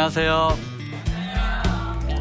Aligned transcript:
안녕하세요. 0.00 0.56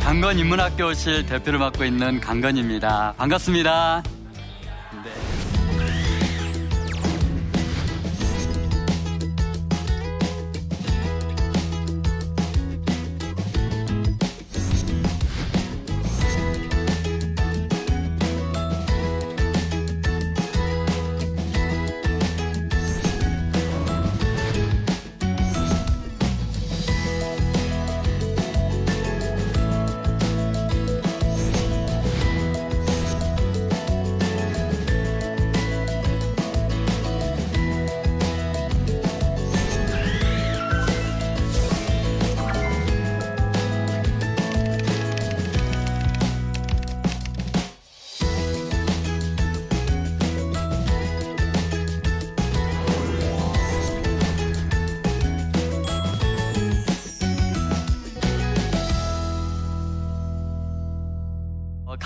강건 0.02 0.38
인문학교실 0.38 1.26
대표를 1.28 1.60
맡고 1.60 1.86
있는 1.86 2.20
강건입니다. 2.20 3.14
반갑습니다. 3.18 4.04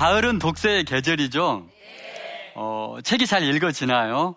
가을은 0.03 0.37
독서의 0.37 0.83
계절이죠? 0.83 1.65
어, 2.55 2.97
책이 3.05 3.25
잘 3.25 3.41
읽어지나요? 3.41 4.35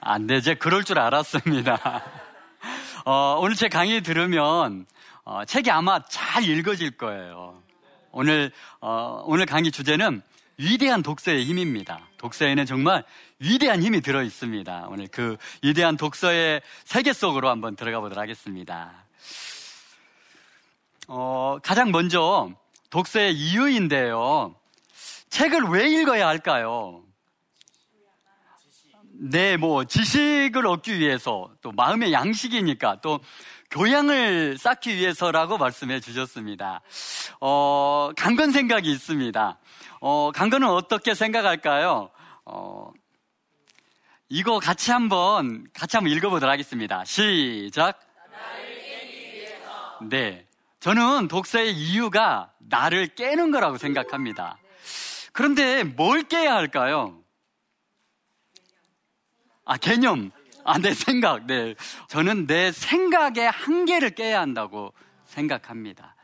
안 0.00 0.28
돼, 0.28 0.40
제 0.40 0.54
그럴 0.54 0.84
줄 0.84 1.00
알았습니다. 1.00 2.04
어, 3.04 3.40
오늘 3.40 3.56
제 3.56 3.68
강의 3.68 4.00
들으면 4.00 4.86
어, 5.24 5.44
책이 5.44 5.72
아마 5.72 6.04
잘 6.04 6.44
읽어질 6.44 6.92
거예요. 6.96 7.60
오늘, 8.12 8.52
어, 8.80 9.24
오늘 9.26 9.44
강의 9.44 9.72
주제는 9.72 10.22
위대한 10.56 11.02
독서의 11.02 11.44
힘입니다. 11.44 12.06
독서에는 12.18 12.64
정말 12.64 13.02
위대한 13.40 13.82
힘이 13.82 14.02
들어 14.02 14.22
있습니다. 14.22 14.86
오늘 14.88 15.08
그 15.10 15.36
위대한 15.64 15.96
독서의 15.96 16.62
세계 16.84 17.12
속으로 17.12 17.48
한번 17.48 17.74
들어가 17.74 17.98
보도록 17.98 18.22
하겠습니다. 18.22 19.04
어, 21.08 21.58
가장 21.60 21.90
먼저 21.90 22.52
독서의 22.90 23.34
이유인데요. 23.34 24.54
책을 25.30 25.64
왜 25.64 25.88
읽어야 25.88 26.26
할까요? 26.26 27.02
네, 29.20 29.56
뭐, 29.56 29.84
지식을 29.84 30.66
얻기 30.66 30.98
위해서, 30.98 31.50
또 31.60 31.72
마음의 31.72 32.12
양식이니까, 32.12 33.00
또 33.00 33.20
교양을 33.70 34.56
쌓기 34.56 34.96
위해서라고 34.96 35.58
말씀해 35.58 36.00
주셨습니다. 36.00 36.80
어, 37.40 38.10
강건 38.16 38.52
생각이 38.52 38.90
있습니다. 38.90 39.58
어, 40.00 40.30
강건은 40.32 40.68
어떻게 40.68 41.14
생각할까요? 41.14 42.10
어, 42.46 42.92
이거 44.28 44.58
같이 44.58 44.92
한번, 44.92 45.66
같이 45.74 45.96
한번 45.96 46.12
읽어보도록 46.12 46.50
하겠습니다. 46.50 47.04
시작. 47.04 48.00
네. 50.08 50.47
저는 50.88 51.28
독서의 51.28 51.74
이유가 51.74 52.50
나를 52.60 53.08
깨는 53.08 53.50
거라고 53.50 53.76
생각합니다. 53.76 54.56
그런데 55.34 55.84
뭘 55.84 56.22
깨야 56.22 56.54
할까요? 56.54 57.22
아, 59.66 59.76
개념. 59.76 60.30
아, 60.64 60.78
내 60.78 60.94
생각. 60.94 61.44
네. 61.44 61.74
저는 62.08 62.46
내 62.46 62.72
생각의 62.72 63.50
한계를 63.50 64.14
깨야 64.14 64.40
한다고 64.40 64.94
생각합니다. 65.26 66.16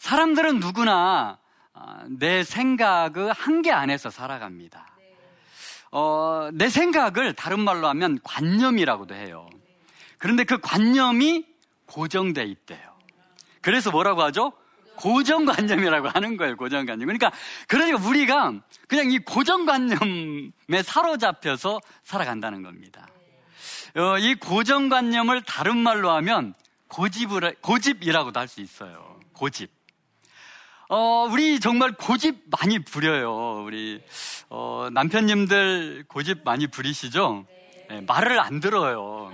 사람들은 0.00 0.60
누구나 0.60 1.38
아, 1.72 2.04
내 2.06 2.44
생각의 2.44 3.32
한계 3.34 3.72
안에서 3.72 4.10
살아갑니다. 4.10 4.94
어, 5.90 6.50
내 6.52 6.68
생각을 6.68 7.32
다른 7.32 7.60
말로 7.60 7.88
하면 7.88 8.18
관념이라고도 8.22 9.14
해요. 9.14 9.48
그런데 10.18 10.44
그 10.44 10.58
관념이 10.58 11.46
고정돼 11.86 12.44
있대요. 12.44 12.91
그래서 13.62 13.90
뭐라고 13.90 14.22
하죠? 14.24 14.52
고정관념이라고 14.96 16.08
하는 16.10 16.36
거예요, 16.36 16.56
고정관념. 16.56 17.06
그러니까, 17.06 17.32
그러니까 17.66 18.06
우리가 18.06 18.52
그냥 18.88 19.10
이 19.10 19.18
고정관념에 19.18 20.82
사로잡혀서 20.84 21.80
살아간다는 22.04 22.62
겁니다. 22.62 23.08
어, 23.96 24.18
이 24.18 24.34
고정관념을 24.34 25.42
다른 25.42 25.78
말로 25.78 26.10
하면 26.10 26.54
고집을, 26.88 27.56
고집이라고도 27.62 28.38
할 28.38 28.48
수 28.48 28.60
있어요. 28.60 29.18
고집. 29.32 29.70
어, 30.88 31.26
우리 31.30 31.58
정말 31.58 31.92
고집 31.92 32.44
많이 32.50 32.78
부려요. 32.78 33.62
우리, 33.64 34.02
어, 34.50 34.88
남편님들 34.92 36.04
고집 36.06 36.44
많이 36.44 36.66
부리시죠? 36.66 37.46
네, 37.88 38.02
말을 38.02 38.38
안 38.38 38.60
들어요. 38.60 39.32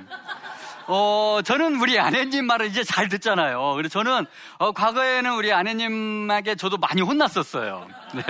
어, 0.90 1.40
저는 1.44 1.78
우리 1.82 1.98
아내님 1.98 2.46
말을 2.46 2.66
이제 2.66 2.82
잘 2.82 3.10
듣잖아요. 3.10 3.74
그래서 3.74 3.90
저는, 3.90 4.24
어, 4.56 4.72
과거에는 4.72 5.34
우리 5.34 5.52
아내님에게 5.52 6.54
저도 6.54 6.78
많이 6.78 7.02
혼났었어요. 7.02 7.86
네. 8.16 8.22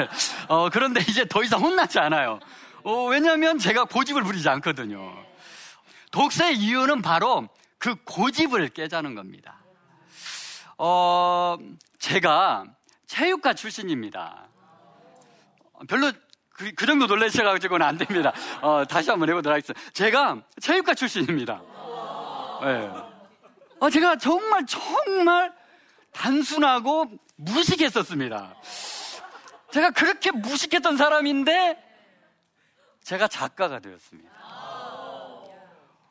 어, 0.48 0.68
그런데 0.68 1.00
이제 1.08 1.24
더 1.24 1.44
이상 1.44 1.60
혼나지 1.60 2.00
않아요. 2.00 2.40
어, 2.82 3.04
왜냐면 3.04 3.58
제가 3.58 3.84
고집을 3.84 4.24
부리지 4.24 4.48
않거든요. 4.48 5.14
독서의 6.10 6.56
이유는 6.56 7.00
바로 7.00 7.48
그 7.78 7.94
고집을 8.04 8.70
깨자는 8.70 9.14
겁니다. 9.14 9.58
어, 10.78 11.56
제가 12.00 12.64
체육과 13.06 13.54
출신입니다. 13.54 14.48
별로 15.88 16.10
그, 16.52 16.72
그 16.72 16.86
정도 16.86 17.06
놀라셔가지고는 17.06 17.86
안 17.86 17.98
됩니다. 17.98 18.32
어, 18.62 18.84
다시 18.84 19.10
한번 19.10 19.28
해보도록 19.28 19.54
하겠습니다. 19.54 19.80
제가 19.92 20.38
체육과 20.60 20.94
출신입니다. 20.94 21.62
네. 22.62 22.90
아, 23.80 23.90
제가 23.90 24.16
정말 24.16 24.66
정말 24.66 25.52
단순하고 26.12 27.06
무식했었습니다. 27.36 28.54
제가 29.70 29.90
그렇게 29.90 30.30
무식했던 30.32 30.96
사람인데 30.96 31.78
제가 33.02 33.28
작가가 33.28 33.78
되었습니다. 33.78 34.30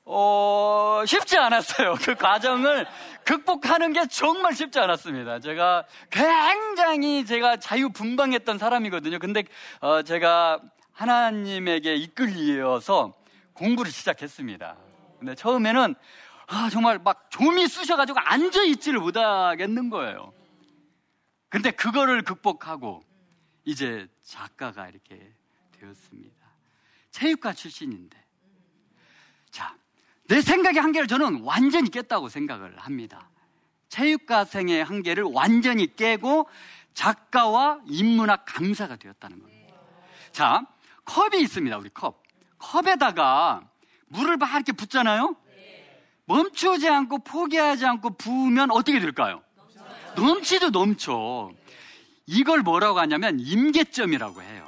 어, 0.10 1.04
쉽지 1.06 1.38
않았어요. 1.38 1.96
그 2.02 2.16
과정을 2.16 2.88
극복하는 3.26 3.92
게 3.92 4.08
정말 4.08 4.54
쉽지 4.54 4.80
않았습니다. 4.80 5.40
제가 5.42 5.86
굉장히 6.10 7.26
제가 7.26 7.58
자유분방했던 7.58 8.58
사람이거든요. 8.58 9.20
근데 9.20 9.44
어, 9.82 10.02
제가 10.04 10.62
하나님에게 10.94 11.96
이끌려서 11.96 13.14
공부를 13.54 13.92
시작했습니다. 13.92 14.78
근데 15.20 15.36
처음에는 15.36 15.96
아, 16.48 16.70
정말 16.70 16.98
막 17.00 17.30
좀이 17.30 17.68
쑤셔가지고 17.68 18.20
앉아있지를 18.20 19.00
못하겠는 19.00 19.90
거예요. 19.90 20.34
근데 21.50 21.72
그거를 21.72 22.24
극복하고 22.24 23.04
이제 23.66 24.08
작가가 24.24 24.88
이렇게 24.88 25.34
되었습니다. 25.80 26.36
체육과 27.12 27.54
출신인데. 27.54 28.18
자, 29.52 29.76
내 30.28 30.42
생각의 30.42 30.82
한계를 30.82 31.08
저는 31.08 31.42
완전히 31.42 31.90
깼다고 31.90 32.30
생각을 32.30 32.78
합니다. 32.78 33.30
체육과생의 33.90 34.84
한계를 34.84 35.24
완전히 35.24 35.94
깨고 35.96 36.50
작가와 36.94 37.82
인문학 37.88 38.46
강사가 38.46 38.96
되었다는 38.96 39.42
겁니다. 39.42 39.76
자, 40.32 40.66
컵이 41.06 41.42
있습니다, 41.42 41.78
우리 41.78 41.90
컵. 41.90 42.24
컵에다가 42.58 43.70
물을 44.08 44.38
막 44.38 44.54
이렇게 44.54 44.72
붓잖아요? 44.72 45.36
멈추지 46.28 46.88
않고 46.88 47.20
포기하지 47.20 47.86
않고 47.86 48.12
부으면 48.18 48.70
어떻게 48.72 49.00
될까요? 49.00 49.42
넘치도 50.16 50.72
넘쳐. 50.72 51.52
이걸 52.26 52.62
뭐라고 52.62 53.00
하냐면 53.00 53.40
임계점이라고 53.40 54.42
해요. 54.42 54.68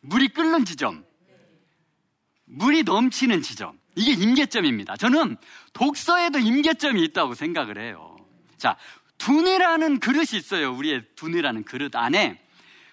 물이 0.00 0.28
끓는 0.28 0.64
지점. 0.64 1.04
물이 2.46 2.84
넘치는 2.84 3.42
지점. 3.42 3.78
이게 3.96 4.12
임계점입니다. 4.12 4.96
저는 4.96 5.36
독서에도 5.72 6.38
임계점이 6.38 7.02
있다고 7.04 7.34
생각을 7.34 7.78
해요. 7.78 8.16
자, 8.56 8.76
둔이라는 9.18 10.00
그릇이 10.00 10.28
있어요. 10.34 10.72
우리의 10.74 11.02
둔이라는 11.16 11.64
그릇 11.64 11.94
안에 11.94 12.40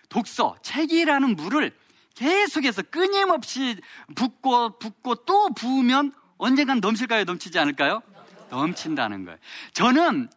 독서, 0.09 0.55
책이라는 0.63 1.35
물을 1.35 1.75
계속해서 2.15 2.83
끊임없이 2.83 3.77
붓고 4.15 4.79
붓고 4.79 5.15
또 5.25 5.49
부으면 5.53 6.13
언젠간 6.37 6.79
넘칠까요? 6.79 7.23
넘치지 7.23 7.57
않을까요? 7.59 8.01
넘친다는 8.49 9.25
거예요. 9.25 9.37
저는 9.73 10.29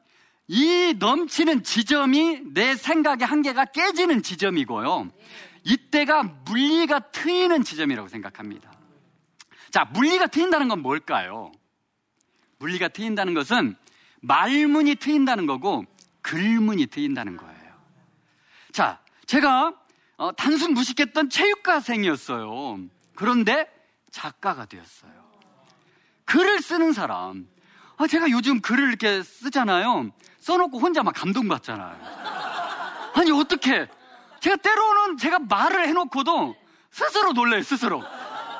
이 0.48 0.94
넘치는 0.98 1.62
지점이 1.62 2.40
내 2.54 2.76
생각의 2.76 3.26
한계가 3.26 3.66
깨지는 3.66 4.22
지점이고요. 4.22 5.10
이때가 5.64 6.22
물리가 6.22 7.00
트이는 7.10 7.64
지점이라고 7.64 8.08
생각합니다. 8.08 8.72
자, 9.70 9.84
물리가 9.92 10.28
트인다는 10.28 10.68
건 10.68 10.80
뭘까요? 10.80 11.50
물리가 12.58 12.88
트인다는 12.88 13.34
것은 13.34 13.76
말문이 14.20 14.94
트인다는 14.94 15.46
거고 15.46 15.84
글문이 16.22 16.86
트인다는 16.86 17.36
거예요. 17.36 17.56
자, 18.72 19.00
제가 19.26 19.74
어, 20.16 20.32
단순 20.32 20.72
무식했던 20.72 21.28
체육과생이었어요. 21.28 22.78
그런데 23.14 23.70
작가가 24.10 24.64
되었어요. 24.64 25.25
글을 26.26 26.60
쓰는 26.60 26.92
사람. 26.92 27.48
아, 27.96 28.06
제가 28.06 28.30
요즘 28.30 28.60
글을 28.60 28.88
이렇게 28.88 29.22
쓰잖아요. 29.22 30.10
써놓고 30.40 30.78
혼자 30.78 31.02
막 31.02 31.12
감동받잖아요. 31.12 31.98
아니, 33.14 33.30
어떻게. 33.30 33.88
제가 34.40 34.56
때로는 34.56 35.16
제가 35.16 35.38
말을 35.38 35.88
해놓고도 35.88 36.54
스스로 36.90 37.32
놀래요, 37.32 37.62
스스로. 37.62 38.04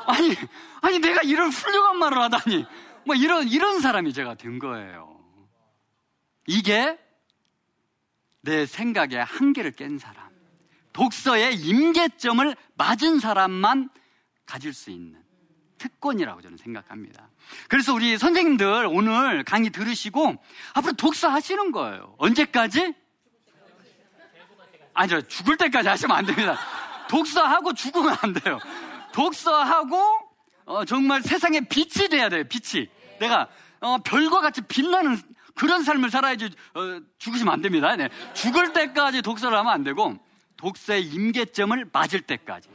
아니, 0.06 0.34
아니, 0.80 0.98
내가 0.98 1.22
이런 1.22 1.50
훌륭한 1.50 1.98
말을 1.98 2.18
하다니. 2.22 2.66
뭐 3.04 3.14
이런, 3.14 3.48
이런 3.48 3.80
사람이 3.80 4.12
제가 4.12 4.34
된 4.34 4.58
거예요. 4.58 5.20
이게 6.46 6.98
내 8.40 8.64
생각의 8.64 9.24
한계를 9.24 9.72
깬 9.72 9.98
사람. 9.98 10.24
독서의 10.92 11.56
임계점을 11.56 12.56
맞은 12.74 13.18
사람만 13.18 13.90
가질 14.46 14.72
수 14.72 14.90
있는 14.90 15.25
특권이라고 15.78 16.40
저는 16.40 16.56
생각합니다. 16.56 17.28
그래서 17.68 17.94
우리 17.94 18.18
선생님들 18.18 18.86
오늘 18.90 19.44
강의 19.44 19.70
들으시고 19.70 20.36
앞으로 20.74 20.92
독서 20.94 21.28
하시는 21.28 21.72
거예요. 21.72 22.14
언제까지? 22.18 22.94
아니, 24.94 25.10
저 25.10 25.20
죽을 25.20 25.56
때까지 25.56 25.88
하시면 25.88 26.16
안 26.16 26.24
됩니다. 26.24 26.58
독서하고 27.08 27.74
죽으면 27.74 28.16
안 28.22 28.32
돼요. 28.32 28.58
독서하고 29.12 30.26
어, 30.64 30.84
정말 30.84 31.22
세상에 31.22 31.60
빛이 31.60 32.08
돼야 32.08 32.28
돼요. 32.28 32.44
빛이. 32.48 32.88
내가 33.20 33.48
어, 33.80 33.98
별과 33.98 34.40
같이 34.40 34.62
빛나는 34.62 35.20
그런 35.54 35.82
삶을 35.82 36.10
살아야지 36.10 36.50
어, 36.74 37.00
죽으시면 37.18 37.52
안 37.52 37.62
됩니다. 37.62 37.94
네. 37.96 38.08
죽을 38.34 38.72
때까지 38.72 39.22
독서를 39.22 39.56
하면 39.58 39.72
안 39.72 39.84
되고 39.84 40.16
독서의 40.56 41.04
임계점을 41.04 41.90
맞을 41.92 42.22
때까지 42.22 42.68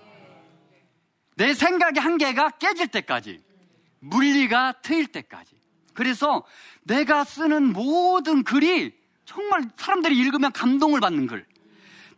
내 1.42 1.56
생각의 1.56 2.04
한계가 2.04 2.52
깨질 2.52 2.88
때까지 2.88 3.42
물리가 4.00 4.74
트일 4.84 5.08
때까지 5.08 5.56
그래서 5.96 6.46
내가 6.84 7.24
쓰는 7.24 7.74
모든 7.74 8.44
글이 8.44 8.94
정말 9.26 9.64
사람들이 9.76 10.16
읽으면 10.20 10.52
감동을 10.52 11.00
받는 11.00 11.26
글 11.26 11.48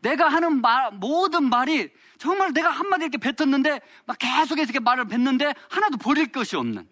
내가 0.01 0.27
하는 0.27 0.59
말, 0.59 0.91
모든 0.91 1.47
말이 1.47 1.89
정말 2.17 2.51
내가 2.51 2.69
한마디 2.69 3.05
이렇게 3.05 3.17
뱉었는데 3.17 3.79
막 4.05 4.17
계속해서 4.19 4.63
이렇게 4.63 4.81
말을 4.81 5.05
뱉는데 5.05 5.53
하나도 5.69 5.99
버릴 5.99 6.33
것이 6.33 6.57
없는 6.57 6.85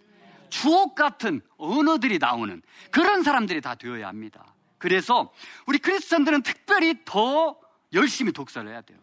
주옥 0.50 0.95
같은 0.95 1.42
언어들이 1.57 2.18
나오는 2.18 2.62
그런 2.92 3.24
사람들이 3.24 3.60
다 3.60 3.75
되어야 3.75 4.07
합니다. 4.07 4.56
그래서 4.77 5.34
우리 5.66 5.80
크리스천들은 5.80 6.44
특별히 6.44 6.95
더 7.04 7.57
열심히 7.92 8.31
독서를 8.31 8.72
해야 8.72 8.80
돼요. 8.80 8.98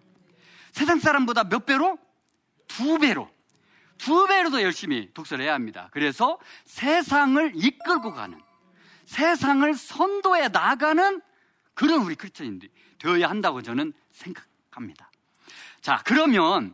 세상 0.73 0.99
사람보다 0.99 1.45
몇 1.45 1.67
배로? 1.67 1.99
두 2.79 2.97
배로. 2.99 3.29
두 3.97 4.29
배로 4.29 4.51
더 4.51 4.63
열심히 4.63 5.13
독서를 5.13 5.45
해야 5.45 5.55
합니다. 5.55 5.89
그래서 5.91 6.39
세상을 6.65 7.53
이끌고 7.57 8.13
가는, 8.13 8.41
세상을 9.05 9.75
선도해 9.75 10.49
나가는 10.49 11.21
그런 11.75 12.03
우리 12.03 12.15
크리스천인들이 12.15 12.71
되어야 13.01 13.29
한다고 13.29 13.63
저는 13.63 13.93
생각합니다. 14.13 15.11
자, 15.81 16.01
그러면, 16.05 16.73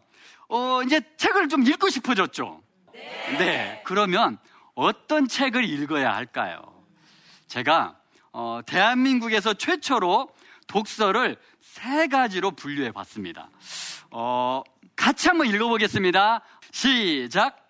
어, 0.48 0.82
이제 0.82 1.00
책을 1.16 1.48
좀 1.48 1.66
읽고 1.66 1.88
싶어졌죠? 1.88 2.62
네. 2.92 3.36
네. 3.38 3.82
그러면 3.86 4.36
어떤 4.74 5.26
책을 5.26 5.64
읽어야 5.64 6.14
할까요? 6.14 6.60
제가, 7.46 7.98
어, 8.32 8.60
대한민국에서 8.66 9.54
최초로 9.54 10.28
독서를 10.66 11.38
세 11.62 12.08
가지로 12.08 12.50
분류해 12.50 12.92
봤습니다. 12.92 13.48
어, 14.10 14.62
같이 14.96 15.28
한번 15.28 15.46
읽어보겠습니다. 15.48 16.40
시작. 16.70 17.60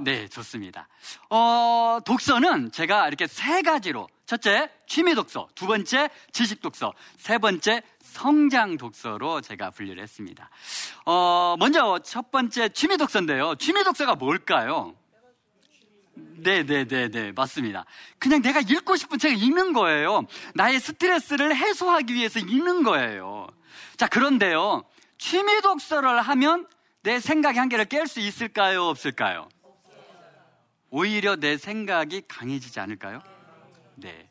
네, 0.00 0.28
좋습니다. 0.28 0.88
어, 1.30 1.98
독서는 2.04 2.72
제가 2.72 3.06
이렇게 3.08 3.26
세 3.26 3.62
가지로 3.62 4.08
첫째, 4.26 4.70
취미 4.86 5.14
독서, 5.14 5.48
두 5.54 5.66
번째, 5.66 6.08
지식 6.32 6.60
독서, 6.60 6.92
세 7.16 7.38
번째, 7.38 7.82
성장 8.00 8.76
독서로 8.76 9.40
제가 9.40 9.70
분류를 9.70 10.02
했습니다. 10.02 10.50
어, 11.04 11.56
먼저 11.58 11.98
첫 12.02 12.30
번째 12.30 12.70
취미 12.70 12.96
독서인데요. 12.96 13.56
취미 13.56 13.84
독서가 13.84 14.14
뭘까요? 14.14 14.94
네네네네 16.14 16.84
네, 16.84 17.08
네, 17.08 17.08
네, 17.08 17.32
맞습니다. 17.32 17.84
그냥 18.18 18.42
내가 18.42 18.60
읽고 18.60 18.96
싶은 18.96 19.18
책을 19.18 19.42
읽는 19.42 19.72
거예요. 19.72 20.22
나의 20.54 20.80
스트레스를 20.80 21.56
해소하기 21.56 22.14
위해서 22.14 22.38
읽는 22.38 22.82
거예요. 22.82 23.46
자 23.96 24.06
그런데요 24.06 24.84
취미 25.18 25.60
독서를 25.62 26.20
하면 26.20 26.66
내 27.02 27.20
생각의 27.20 27.58
한계를 27.58 27.86
깰 27.86 28.06
수 28.06 28.20
있을까요 28.20 28.84
없을까요? 28.84 29.48
오히려 30.90 31.36
내 31.36 31.56
생각이 31.56 32.22
강해지지 32.28 32.78
않을까요? 32.78 33.20
네. 33.96 34.28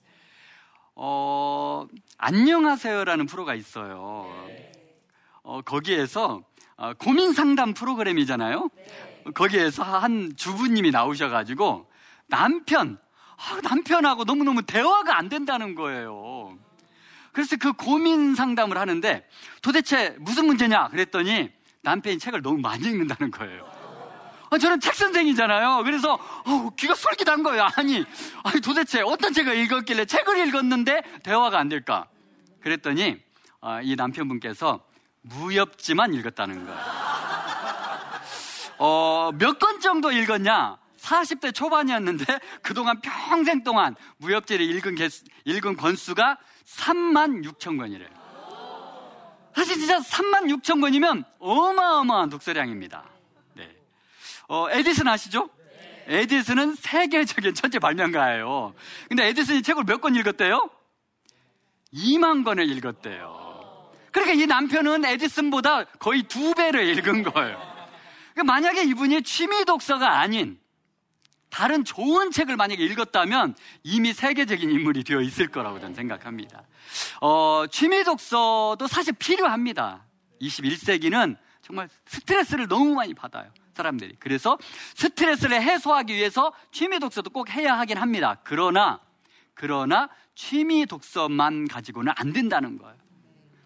어, 0.95 1.87
안녕하세요라는 2.17 3.25
프로가 3.25 3.55
있어요. 3.55 4.29
어, 5.41 5.61
거기에서 5.61 6.41
어, 6.77 6.93
고민 6.93 7.33
상담 7.33 7.73
프로그램이잖아요. 7.73 8.69
거기에서 9.33 9.83
한 9.83 10.33
주부님이 10.35 10.91
나오셔가지고 10.91 11.89
남편, 12.27 12.97
아, 13.37 13.59
남편하고 13.61 14.23
너무너무 14.23 14.63
대화가 14.63 15.17
안 15.17 15.29
된다는 15.29 15.75
거예요. 15.75 16.57
그래서 17.31 17.55
그 17.57 17.73
고민 17.73 18.35
상담을 18.35 18.77
하는데 18.77 19.27
도대체 19.61 20.15
무슨 20.19 20.45
문제냐 20.45 20.89
그랬더니 20.89 21.51
남편이 21.81 22.19
책을 22.19 22.41
너무 22.41 22.59
많이 22.59 22.85
읽는다는 22.85 23.31
거예요. 23.31 23.71
아, 24.49 24.57
저는 24.57 24.79
책 24.79 24.93
선생이잖아요. 24.93 25.83
그래서 25.83 26.13
어, 26.13 26.69
귀가 26.77 26.93
솔깃한 26.93 27.41
거예요. 27.41 27.67
아니, 27.75 28.05
아니 28.43 28.61
도대체 28.61 29.01
어떤 29.01 29.33
책을 29.33 29.57
읽었길래 29.57 30.05
책을 30.05 30.47
읽었는데 30.47 31.01
대화가 31.23 31.57
안 31.57 31.69
될까? 31.69 32.07
그랬더니 32.61 33.17
어, 33.61 33.79
이 33.81 33.95
남편분께서 33.95 34.85
무협지만 35.21 36.13
읽었다는 36.13 36.65
거예요. 36.65 36.79
어, 38.85 39.31
몇 39.39 39.59
권 39.59 39.79
정도 39.79 40.11
읽었냐? 40.11 40.77
40대 40.97 41.53
초반이었는데 41.55 42.25
그동안 42.61 42.99
평생 42.99 43.63
동안 43.63 43.95
무협지를 44.17 44.65
읽은, 44.65 44.95
개수, 44.95 45.23
읽은 45.45 45.77
권수가 45.77 46.37
3만 46.65 47.45
6천 47.45 47.77
권이래요. 47.77 48.09
사실 49.55 49.75
진짜 49.77 49.99
3만 49.99 50.49
6천 50.61 50.81
권이면 50.81 51.23
어마어마한 51.39 52.29
독서량입니다. 52.29 53.05
네. 53.53 53.73
어, 54.49 54.69
에디슨 54.69 55.07
아시죠? 55.07 55.49
에디슨은 56.07 56.75
세계적인 56.75 57.53
천재 57.53 57.79
발명가예요. 57.79 58.73
근데 59.07 59.27
에디슨이 59.27 59.61
책을 59.61 59.85
몇 59.85 60.01
권 60.01 60.15
읽었대요? 60.15 60.69
2만 61.93 62.43
권을 62.43 62.69
읽었대요. 62.69 63.91
그러니까 64.11 64.33
이 64.43 64.45
남편은 64.45 65.05
에디슨보다 65.05 65.85
거의 65.99 66.23
두 66.23 66.53
배를 66.53 66.85
읽은 66.97 67.23
거예요. 67.23 67.72
그러니까 68.33 68.43
만약에 68.43 68.83
이분이 68.83 69.23
취미 69.23 69.63
독서가 69.65 70.19
아닌 70.19 70.59
다른 71.53 71.85
좋은 71.85 72.31
책을 72.31 72.57
만약에 72.57 72.83
읽었다면 72.83 73.55
이미 73.83 74.11
세계적인 74.11 74.71
인물이 74.71 75.03
되어 75.03 75.21
있을 75.21 75.47
거라고 75.49 75.79
저는 75.79 75.93
생각합니다. 75.93 76.63
어, 77.21 77.65
취미 77.69 78.03
독서도 78.03 78.87
사실 78.87 79.13
필요합니다. 79.13 80.03
21세기는 80.41 81.37
정말 81.61 81.89
스트레스를 82.07 82.67
너무 82.67 82.95
많이 82.95 83.13
받아요. 83.13 83.51
사람들이. 83.75 84.15
그래서 84.19 84.57
스트레스를 84.95 85.61
해소하기 85.61 86.15
위해서 86.15 86.53
취미 86.71 86.99
독서도 86.99 87.29
꼭 87.29 87.51
해야 87.51 87.77
하긴 87.77 87.97
합니다. 87.99 88.39
그러나, 88.43 88.99
그러나 89.53 90.09
취미 90.33 90.87
독서만 90.87 91.67
가지고는 91.67 92.13
안 92.15 92.33
된다는 92.33 92.79
거예요. 92.79 92.97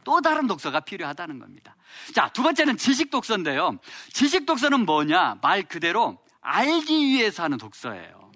또 0.03 0.19
다른 0.19 0.47
독서가 0.47 0.81
필요하다는 0.81 1.39
겁니다. 1.39 1.76
자, 2.13 2.29
두 2.29 2.43
번째는 2.43 2.77
지식 2.77 3.09
독서인데요. 3.09 3.77
지식 4.13 4.45
독서는 4.45 4.85
뭐냐? 4.85 5.37
말 5.41 5.63
그대로 5.63 6.17
알기 6.41 7.05
위해서 7.07 7.43
하는 7.43 7.57
독서예요. 7.57 8.31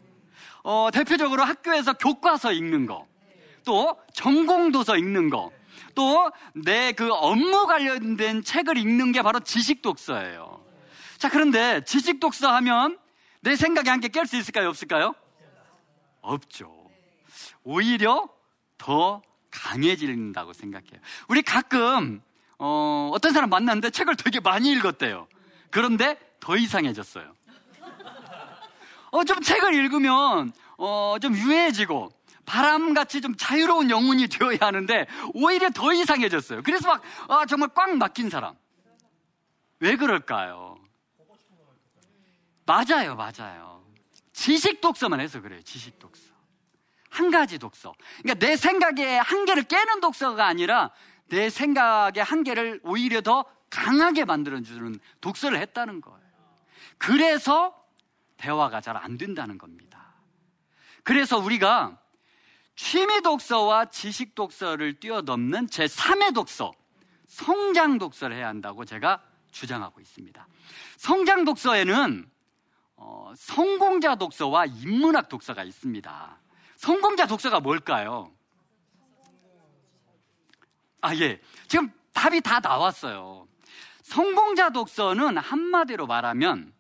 어, 0.64 0.90
대표적으로 0.94 1.44
학교에서 1.44 1.94
교과서 1.94 2.52
읽는 2.52 2.86
거, 2.86 3.08
또 3.66 3.98
전공도서 4.14 4.98
읽는 4.98 5.30
거, 5.30 5.52
또 5.96 6.32
내 6.56 6.94
그 6.94 7.10
업무 7.12 7.66
관련된 7.68 8.44
책을 8.44 8.78
읽는 8.78 9.12
게 9.12 9.22
바로 9.22 9.40
지식 9.40 9.82
독서예요. 9.82 10.64
자, 11.18 11.30
그런데 11.30 11.84
지식 11.84 12.20
독서 12.20 12.52
하면 12.56 12.98
내 13.42 13.56
생각에 13.56 13.90
함께 13.90 14.08
깰 14.10 14.28
수 14.28 14.38
있을까요? 14.38 14.70
없을까요? 14.70 15.14
없죠. 16.22 16.72
오히려 17.64 18.30
더 18.78 19.22
강해진다고 19.50 20.54
생각해요. 20.54 21.00
우리 21.28 21.42
가끔 21.42 22.22
어, 22.64 23.10
어떤 23.12 23.34
사람 23.34 23.50
만났는데 23.50 23.90
책을 23.90 24.16
되게 24.16 24.40
많이 24.40 24.72
읽었대요. 24.72 25.28
그런데 25.72 26.16
더 26.40 26.56
이상해졌어요. 26.56 27.34
어, 29.10 29.24
좀 29.24 29.42
책을 29.42 29.74
읽으면 29.74 30.54
어, 30.78 31.16
좀 31.20 31.36
유해지고 31.36 32.12
바람같이 32.46 33.22
좀 33.22 33.36
자유로운 33.36 33.90
영혼이 33.90 34.28
되어야 34.28 34.58
하는데 34.62 35.08
오히려 35.34 35.72
더 35.72 35.92
이상해졌어요. 35.92 36.62
그래서 36.62 36.88
막 36.88 37.02
아, 37.30 37.48
정말 37.48 37.70
꽉 37.74 37.98
막힌 37.98 38.30
사람. 38.30 38.54
왜 39.80 39.96
그럴까요? 39.96 40.78
맞아요, 42.68 43.16
맞아요. 43.16 43.84
지식 44.34 44.82
독서만 44.82 45.20
해서 45.20 45.42
그래요. 45.42 45.64
지식 45.64 45.98
독서. 45.98 46.32
한 47.10 47.32
가지 47.32 47.58
독서. 47.58 47.94
그러니까 48.22 48.46
내 48.46 48.56
생각의 48.56 49.20
한계를 49.20 49.64
깨는 49.64 50.00
독서가 50.00 50.46
아니라 50.46 50.92
내 51.32 51.50
생각의 51.50 52.24
한계를 52.24 52.82
오히려 52.84 53.22
더 53.22 53.46
강하게 53.70 54.26
만들어주는 54.26 55.00
독서를 55.22 55.60
했다는 55.60 56.02
거예요. 56.02 56.20
그래서 56.98 57.74
대화가 58.36 58.82
잘 58.82 58.98
안 58.98 59.18
된다는 59.18 59.58
겁니다. 59.58 60.14
그래서 61.04 61.38
우리가 61.38 61.98
취미 62.76 63.22
독서와 63.22 63.86
지식 63.86 64.36
독서를 64.36 65.00
뛰어넘는 65.00 65.68
제 65.68 65.86
3의 65.86 66.34
독서, 66.34 66.74
성장 67.28 67.98
독서를 67.98 68.36
해야 68.36 68.50
한다고 68.50 68.84
제가 68.84 69.24
주장하고 69.52 70.02
있습니다. 70.02 70.48
성장 70.98 71.46
독서에는 71.46 72.30
어, 72.98 73.34
성공자 73.38 74.16
독서와 74.16 74.66
인문학 74.66 75.30
독서가 75.30 75.64
있습니다. 75.64 76.40
성공자 76.76 77.26
독서가 77.26 77.62
뭘까요? 77.62 78.34
아, 81.02 81.16
예. 81.16 81.40
지금 81.68 81.92
답이 82.14 82.42
다 82.42 82.60
나왔어요. 82.60 83.48
성공자 84.04 84.70
독서는 84.70 85.38
한마디로 85.38 86.08
말하면, 86.08 86.74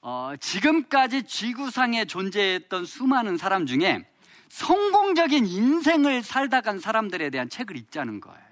어, 0.00 0.32
지금까지 0.40 1.24
지구상에 1.24 2.04
존재했던 2.06 2.84
수많은 2.86 3.36
사람 3.36 3.66
중에 3.66 4.06
성공적인 4.48 5.46
인생을 5.46 6.22
살다 6.22 6.60
간 6.60 6.78
사람들에 6.78 7.30
대한 7.30 7.48
책을 7.48 7.76
읽자는 7.76 8.20
거예요. 8.20 8.42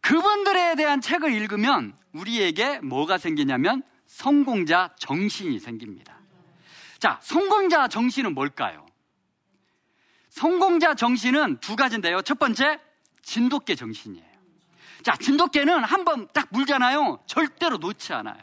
그분들에 0.00 0.74
대한 0.74 1.00
책을 1.00 1.32
읽으면 1.32 1.94
우리에게 2.12 2.80
뭐가 2.80 3.18
생기냐면 3.18 3.82
성공자 4.06 4.94
정신이 4.98 5.58
생깁니다. 5.60 6.18
자, 6.98 7.20
성공자 7.22 7.88
정신은 7.88 8.34
뭘까요? 8.34 8.86
성공자 10.30 10.94
정신은 10.94 11.58
두 11.60 11.76
가지인데요. 11.76 12.22
첫 12.22 12.38
번째, 12.38 12.80
진돗개 13.22 13.74
정신이에요. 13.74 14.26
자, 15.02 15.16
진돗개는 15.16 15.84
한 15.84 16.04
번 16.04 16.26
딱 16.32 16.48
물잖아요. 16.50 17.20
절대로 17.26 17.76
놓지 17.78 18.12
않아요. 18.12 18.42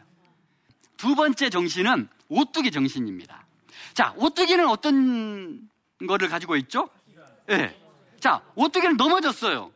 두 0.98 1.15
번째 1.15 1.50
정신은 1.50 2.08
오뚜기 2.29 2.72
정신입니다. 2.72 3.46
자, 3.94 4.13
오뚜기는 4.17 4.67
어떤 4.67 5.70
거를 6.08 6.29
가지고 6.29 6.55
있죠? 6.58 6.89
예. 7.50 7.58
네. 7.58 7.82
자, 8.20 8.41
오뚜기는 8.55 8.98
넘어졌어요. 8.98 9.72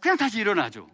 그냥 0.00 0.16
다시 0.16 0.38
일어나죠. 0.38 0.88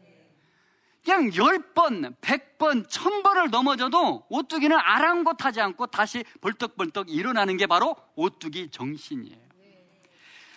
그냥 1.05 1.31
10번, 1.31 2.17
100번, 2.21 2.88
1000번을 2.88 3.50
넘어져도 3.50 4.25
오뚜기는 4.29 4.76
아랑곳하지 4.76 5.61
않고 5.61 5.87
다시 5.87 6.25
벌떡벌떡 6.41 7.11
일어나는 7.11 7.57
게 7.57 7.67
바로 7.67 7.95
오뚜기 8.17 8.71
정신이에요. 8.71 9.38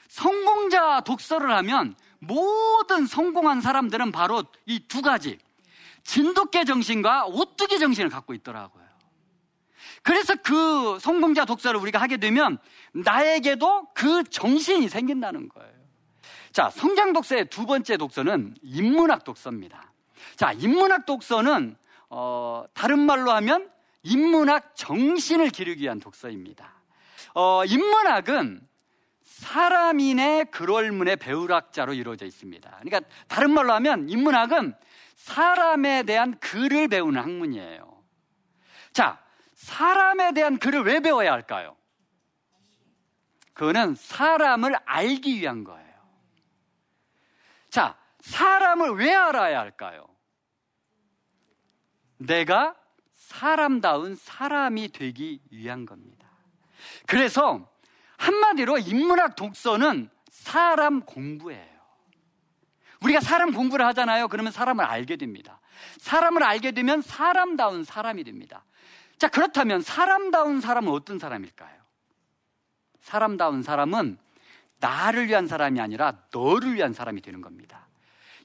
성공자 0.08 1.02
독서를 1.02 1.52
하면 1.58 1.96
모든 2.20 3.06
성공한 3.06 3.62
사람들은 3.62 4.12
바로 4.12 4.44
이 4.66 4.80
두 4.88 5.02
가지 5.02 5.38
진돗개 6.04 6.66
정신과 6.66 7.26
오뚜기 7.28 7.80
정신을 7.80 8.10
갖고 8.10 8.34
있더라고요. 8.34 8.84
그래서 10.02 10.36
그 10.44 10.98
성공자 11.00 11.46
독서를 11.46 11.80
우리가 11.80 12.00
하게 12.00 12.18
되면 12.18 12.58
나에게도 12.94 13.90
그 13.94 14.24
정신이 14.24 14.90
생긴다는 14.90 15.50
거예요. 15.50 15.70
자, 16.52 16.70
성장 16.70 17.14
독서의 17.14 17.50
두 17.50 17.66
번째 17.66 17.98
독서는 17.98 18.56
인문학 18.64 19.24
독서입니다. 19.24 19.92
자, 20.36 20.54
인문학 20.54 21.06
독서는 21.06 21.76
어, 22.10 22.64
다른 22.74 23.00
말로 23.00 23.32
하면 23.32 23.70
인문학 24.04 24.76
정신을 24.76 25.50
기르기 25.50 25.84
위한 25.84 26.00
독서입니다. 26.00 26.74
어, 27.36 27.64
인문학은 27.66 28.68
사람인의 29.40 30.52
글월문의 30.52 31.16
배울학자로 31.16 31.94
이루어져 31.94 32.26
있습니다. 32.26 32.70
그러니까 32.82 33.02
다른 33.30 33.52
말로 33.52 33.72
하면 33.74 34.10
인문학은 34.10 34.76
사람에 35.16 36.04
대한 36.04 36.38
글을 36.40 36.90
배우는 36.90 37.22
학문이에요. 37.22 38.04
자, 38.92 39.24
사람에 39.54 40.34
대한 40.34 40.60
글을 40.60 40.84
왜 40.84 41.00
배워야 41.00 41.32
할까요? 41.32 41.78
그거는 43.54 43.96
사람을 43.96 44.76
알기 44.86 45.40
위한 45.40 45.64
거예요. 45.64 45.90
자, 47.70 47.98
사람을 48.20 48.92
왜 48.96 49.14
알아야 49.14 49.60
할까요? 49.60 50.06
내가 52.18 52.76
사람다운 53.14 54.16
사람이 54.16 54.90
되기 54.90 55.42
위한 55.50 55.86
겁니다. 55.86 56.28
그래서 57.06 57.70
한마디로 58.20 58.78
인문학 58.78 59.36
독서는 59.36 60.10
사람 60.30 61.02
공부예요. 61.02 61.80
우리가 63.02 63.22
사람 63.22 63.54
공부를 63.54 63.86
하잖아요. 63.88 64.28
그러면 64.28 64.52
사람을 64.52 64.84
알게 64.84 65.16
됩니다. 65.16 65.62
사람을 66.00 66.44
알게 66.44 66.72
되면 66.72 67.02
사람다운 67.02 67.86
사람이 67.86 68.26
됩니다. 68.26 68.66
자, 69.18 69.30
그렇다면 69.30 69.82
사람다운 69.82 70.60
사람은 70.60 70.92
어떤 70.92 71.18
사람일까요? 71.18 71.80
사람다운 73.02 73.64
사람은 73.64 74.18
나를 74.80 75.28
위한 75.28 75.48
사람이 75.48 75.80
아니라 75.80 76.24
너를 76.34 76.76
위한 76.76 76.94
사람이 76.94 77.22
되는 77.22 77.42
겁니다. 77.42 77.88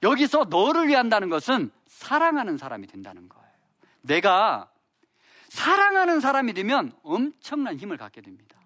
여기서 0.04 0.46
너를 0.50 0.86
위한다는 0.86 1.28
것은 1.28 1.70
사랑하는 1.88 2.58
사람이 2.58 2.86
된다는 2.86 3.28
거예요. 3.28 3.44
내가 4.02 4.70
사랑하는 5.48 6.20
사람이 6.20 6.52
되면 6.52 6.92
엄청난 7.02 7.76
힘을 7.76 7.96
갖게 7.96 8.20
됩니다. 8.20 8.56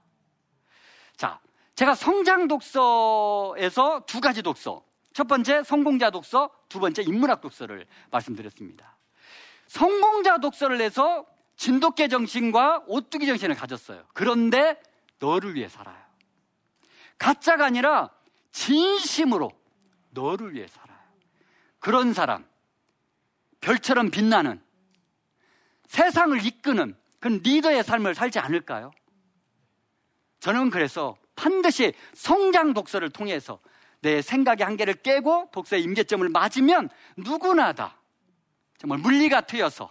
자, 1.18 1.40
제가 1.74 1.94
성장 1.94 2.48
독서에서 2.48 4.04
두 4.06 4.20
가지 4.20 4.40
독서. 4.40 4.82
첫 5.12 5.26
번째 5.26 5.64
성공자 5.64 6.10
독서, 6.10 6.50
두 6.68 6.78
번째 6.78 7.02
인문학 7.02 7.40
독서를 7.40 7.86
말씀드렸습니다. 8.12 8.96
성공자 9.66 10.38
독서를 10.38 10.80
해서 10.80 11.26
진돗개 11.56 12.06
정신과 12.06 12.84
오뚜기 12.86 13.26
정신을 13.26 13.56
가졌어요. 13.56 14.04
그런데 14.14 14.80
너를 15.18 15.56
위해 15.56 15.68
살아요. 15.68 15.98
가짜가 17.18 17.66
아니라 17.66 18.10
진심으로 18.52 19.50
너를 20.10 20.54
위해 20.54 20.68
살아요. 20.68 20.98
그런 21.80 22.12
사람, 22.12 22.46
별처럼 23.60 24.10
빛나는 24.10 24.62
세상을 25.88 26.46
이끄는 26.46 26.96
그 27.18 27.26
리더의 27.28 27.82
삶을 27.82 28.14
살지 28.14 28.38
않을까요? 28.38 28.92
저는 30.40 30.70
그래서 30.70 31.16
반드시 31.34 31.92
성장 32.14 32.74
독서를 32.74 33.10
통해서 33.10 33.60
내 34.00 34.22
생각의 34.22 34.64
한계를 34.64 34.94
깨고 34.94 35.50
독서의 35.52 35.82
임계점을 35.82 36.28
맞으면 36.28 36.88
누구나 37.16 37.72
다 37.72 37.96
정말 38.78 38.98
물리가 38.98 39.42
트여서 39.42 39.90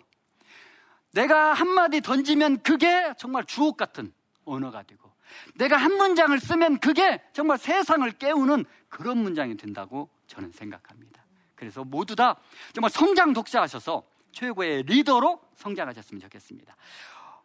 내가 1.14 1.54
한마디 1.54 2.02
던지면 2.02 2.62
그게 2.64 3.14
정말 3.18 3.44
주옥 3.46 3.78
같은 3.78 4.14
언어가 4.46 4.84
되고 4.84 5.12
내가 5.56 5.78
한 5.78 5.94
문장을 5.98 6.38
쓰면 6.40 6.80
그게 6.80 7.22
정말 7.34 7.58
세상을 7.58 8.10
깨우는 8.14 8.66
그런 8.88 9.18
문장이 9.18 9.58
된다고 9.58 10.10
저는 10.28 10.52
생각합니다. 10.52 11.26
그래서 11.56 11.84
모두 11.84 12.16
다 12.16 12.38
정말 12.74 12.92
성장 12.92 13.34
독자하셔서 13.34 14.04
최고의 14.32 14.84
리더로 14.84 15.42
성장하셨으면 15.56 16.22
좋겠습니다. 16.22 16.76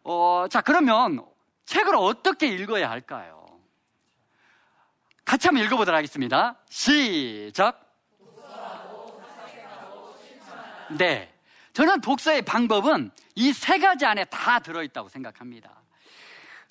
어, 0.03 0.45
자, 0.49 0.61
그러면 0.61 1.25
책을 1.65 1.95
어떻게 1.95 2.47
읽어야 2.47 2.89
할까요? 2.89 3.45
같이 5.25 5.47
한번 5.47 5.63
읽어보도록 5.65 5.97
하겠습니다. 5.97 6.57
시작. 6.69 7.79
네. 10.97 11.33
저는 11.73 12.01
독서의 12.01 12.43
방법은 12.43 13.11
이 13.35 13.51
세 13.53 13.79
가지 13.79 14.05
안에 14.05 14.25
다 14.25 14.59
들어있다고 14.59 15.09
생각합니다. 15.09 15.81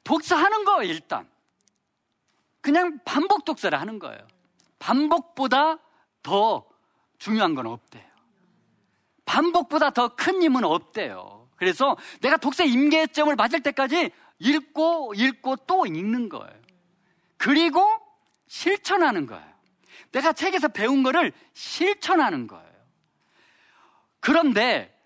독서하는 0.04 0.64
거 0.64 0.84
일단. 0.84 1.28
그냥 2.61 3.00
반복 3.04 3.44
독서를 3.44 3.80
하는 3.80 3.99
거예요. 3.99 4.20
반복보다 4.78 5.78
더 6.22 6.64
중요한 7.18 7.54
건 7.54 7.66
없대요. 7.66 8.04
반복보다 9.25 9.90
더 9.90 10.08
큰 10.14 10.40
힘은 10.42 10.62
없대요. 10.64 11.49
그래서 11.56 11.96
내가 12.20 12.37
독서 12.37 12.64
임계점을 12.64 13.34
맞을 13.34 13.61
때까지 13.62 14.11
읽고 14.42 15.14
읽고 15.16 15.56
또 15.66 15.87
읽는 15.87 16.28
거예요. 16.28 16.62
그리고 17.37 17.88
실천하는 18.49 19.26
거예요. 19.26 19.52
내가 20.11 20.32
책에서 20.32 20.68
배운 20.68 21.02
거를 21.02 21.32
실천하는 21.54 22.46
거예요. 22.46 22.72
그런데 24.20 24.96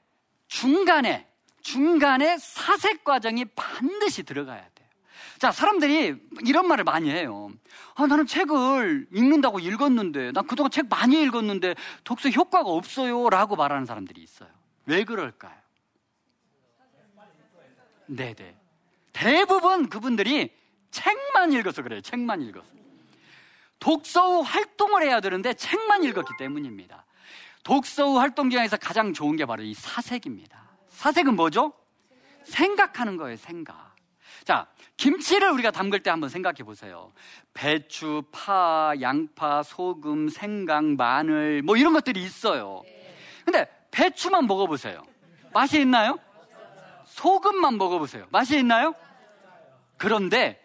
중간에, 0.49 1.26
중간에 1.61 2.38
사색 2.38 3.05
과정이 3.05 3.45
반드시 3.45 4.23
들어가야 4.23 4.61
돼요. 4.61 4.88
자, 5.38 5.52
사람들이 5.52 6.16
이런 6.47 6.66
말을 6.66 6.85
많이 6.85 7.11
해요. 7.11 7.50
아, 7.95 8.07
나는 8.07 8.26
책을 8.26 9.09
읽는다고 9.12 9.59
읽었는데, 9.59 10.33
난 10.33 10.47
그동안 10.47 10.71
책 10.71 10.88
많이 10.88 11.23
읽었는데, 11.23 11.75
독서 12.05 12.31
효과가 12.31 12.71
없어요. 12.71 13.28
라고 13.28 13.55
말하는 13.57 13.85
사람들이 13.85 14.23
있어요. 14.23 14.49
왜 14.87 15.05
그럴까요? 15.05 15.55
네네. 18.07 18.66
대부분 19.17 19.89
그분들이 19.89 20.53
책만 20.91 21.55
읽어서 21.55 21.83
그래요. 21.83 22.03
책만 22.03 22.43
읽어서. 22.43 22.67
독서 23.79 24.29
후 24.29 24.41
활동을 24.43 25.03
해야 25.03 25.21
되는데 25.21 25.55
책만 25.55 26.05
읽었기 26.05 26.35
때문입니다. 26.39 27.07
독서 27.63 28.09
후 28.09 28.19
활동 28.19 28.51
중에서 28.51 28.77
가장 28.77 29.15
좋은 29.15 29.37
게 29.37 29.47
바로 29.47 29.63
이 29.63 29.73
사색입니다. 29.73 30.63
사색은 30.91 31.35
뭐죠? 31.35 31.73
생각하는 32.45 33.17
거예요, 33.17 33.37
생각. 33.37 33.97
자, 34.45 34.67
김치를 34.99 35.51
우리가 35.51 35.71
담글 35.71 36.03
때 36.03 36.11
한번 36.11 36.29
생각해 36.29 36.57
보세요. 36.59 37.13
배추, 37.55 38.23
파, 38.31 38.93
양파, 39.01 39.63
소금, 39.63 40.29
생강, 40.29 40.97
마늘, 40.97 41.63
뭐 41.63 41.77
이런 41.77 41.95
것들이 41.95 42.23
있어요. 42.23 42.83
근데 43.45 43.67
배추만 43.91 44.47
먹어보세요. 44.47 45.03
맛이 45.55 45.81
있나요? 45.81 46.19
소금만 47.07 47.79
먹어보세요. 47.79 48.27
맛이 48.31 48.59
있나요? 48.59 48.95
그런데 49.97 50.62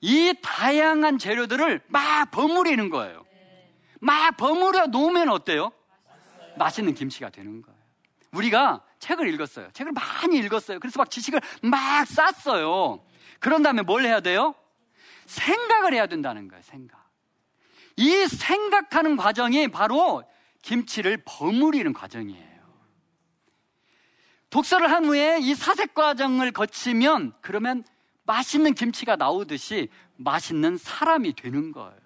이 0.00 0.34
다양한 0.42 1.18
재료들을 1.18 1.82
막 1.88 2.30
버무리는 2.30 2.90
거예요. 2.90 3.24
막 4.00 4.36
버무려 4.36 4.86
놓으면 4.86 5.28
어때요? 5.28 5.72
맛있는 6.56 6.94
김치가 6.94 7.30
되는 7.30 7.62
거예요. 7.62 7.76
우리가 8.32 8.82
책을 8.98 9.32
읽었어요. 9.34 9.70
책을 9.72 9.92
많이 9.92 10.38
읽었어요. 10.38 10.78
그래서 10.80 10.98
막 10.98 11.10
지식을 11.10 11.40
막 11.62 12.06
쌌어요. 12.06 13.04
그런 13.40 13.62
다음에 13.62 13.82
뭘 13.82 14.04
해야 14.04 14.20
돼요? 14.20 14.54
생각을 15.26 15.94
해야 15.94 16.06
된다는 16.06 16.48
거예요, 16.48 16.62
생각. 16.62 17.06
이 17.96 18.26
생각하는 18.26 19.16
과정이 19.16 19.68
바로 19.68 20.22
김치를 20.62 21.22
버무리는 21.24 21.92
과정이에요. 21.92 22.56
독서를 24.50 24.90
한 24.90 25.04
후에 25.04 25.38
이 25.40 25.54
사색 25.54 25.94
과정을 25.94 26.52
거치면 26.52 27.34
그러면 27.40 27.84
맛있는 28.26 28.74
김치가 28.74 29.16
나오듯이 29.16 29.88
맛있는 30.16 30.76
사람이 30.76 31.34
되는 31.34 31.72
거예요. 31.72 31.96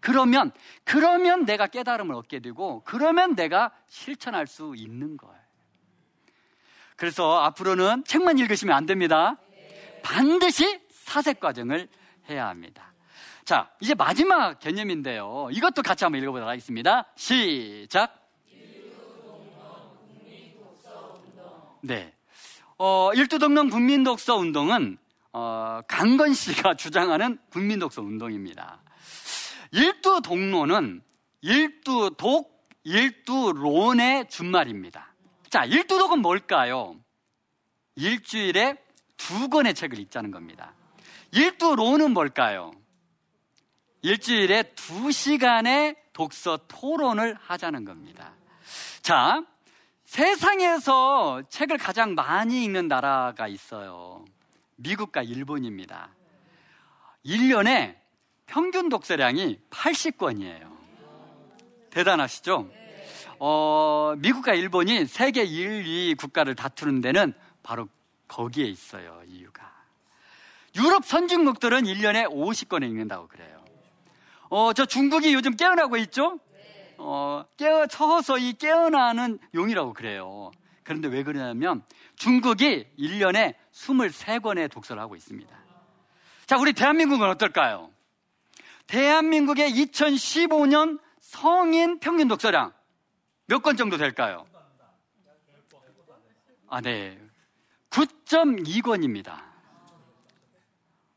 그러면, 0.00 0.52
그러면 0.84 1.44
내가 1.44 1.66
깨달음을 1.66 2.14
얻게 2.14 2.38
되고, 2.38 2.82
그러면 2.84 3.34
내가 3.34 3.72
실천할 3.88 4.46
수 4.46 4.74
있는 4.76 5.16
거예요. 5.16 5.38
그래서 6.96 7.40
앞으로는 7.40 8.04
책만 8.04 8.38
읽으시면 8.38 8.76
안 8.76 8.86
됩니다. 8.86 9.36
반드시 10.02 10.80
사색 10.90 11.40
과정을 11.40 11.88
해야 12.28 12.48
합니다. 12.48 12.92
자, 13.44 13.70
이제 13.80 13.94
마지막 13.94 14.58
개념인데요. 14.58 15.48
이것도 15.52 15.82
같이 15.82 16.04
한번 16.04 16.20
읽어보도록 16.22 16.48
하겠습니다. 16.48 17.06
시작. 17.16 18.14
네. 21.80 22.12
어, 22.76 23.10
일두독론 23.14 23.70
국민독서 23.70 24.36
운동은 24.36 24.98
어, 25.32 25.80
강건 25.88 26.34
씨가 26.34 26.74
주장하는 26.76 27.38
국민독서 27.50 28.02
운동입니다. 28.02 28.80
일두독론은 29.72 31.02
일두 31.42 32.14
독, 32.16 32.66
일두 32.84 33.52
론의 33.52 34.28
준말입니다. 34.28 35.14
자, 35.50 35.64
일두 35.64 35.98
독은 35.98 36.20
뭘까요? 36.20 36.96
일주일에 37.96 38.76
두 39.16 39.48
권의 39.48 39.74
책을 39.74 39.98
읽자는 39.98 40.30
겁니다. 40.30 40.72
일두 41.32 41.74
론은 41.76 42.12
뭘까요? 42.12 42.72
일주일에 44.02 44.62
두 44.74 45.10
시간의 45.10 45.96
독서 46.12 46.58
토론을 46.68 47.36
하자는 47.40 47.84
겁니다. 47.84 48.32
자, 49.02 49.42
세상에서 50.04 51.42
책을 51.48 51.76
가장 51.78 52.14
많이 52.14 52.64
읽는 52.64 52.88
나라가 52.88 53.48
있어요. 53.48 54.24
미국과 54.78 55.22
일본입니다. 55.22 56.10
1년에 57.24 57.96
평균 58.46 58.88
독서량이 58.88 59.58
80권이에요. 59.70 60.76
대단하시죠? 61.90 62.70
어, 63.40 64.14
미국과 64.18 64.54
일본이 64.54 65.04
세계 65.06 65.44
1, 65.44 65.86
2 65.86 66.14
국가를 66.14 66.54
다투는 66.54 67.00
데는 67.00 67.34
바로 67.62 67.88
거기에 68.26 68.66
있어요, 68.66 69.22
이유가. 69.26 69.72
유럽 70.76 71.04
선진국들은 71.04 71.84
1년에 71.84 72.30
50권을 72.30 72.84
읽는다고 72.84 73.26
그래요. 73.28 73.64
어, 74.48 74.72
저 74.72 74.86
중국이 74.86 75.34
요즘 75.34 75.56
깨어나고 75.56 75.96
있죠? 75.98 76.38
어, 76.98 77.44
깨어쳐서 77.56 78.38
이 78.38 78.52
깨어나는 78.54 79.38
용이라고 79.54 79.92
그래요. 79.92 80.50
그런데 80.82 81.08
왜 81.08 81.22
그러냐면 81.22 81.82
중국이 82.16 82.86
1년에 82.98 83.54
23권의 83.88 84.70
독서를 84.70 85.00
하고 85.00 85.14
있습니다. 85.16 85.56
자, 86.46 86.56
우리 86.58 86.72
대한민국은 86.72 87.28
어떨까요? 87.28 87.90
대한민국의 88.86 89.70
2015년 89.70 90.98
성인 91.20 91.98
평균 92.00 92.26
독서량 92.28 92.72
몇 93.46 93.62
권 93.62 93.76
정도 93.76 93.96
될까요? 93.96 94.46
아, 96.68 96.80
네. 96.80 97.18
9.2권입니다. 97.90 99.40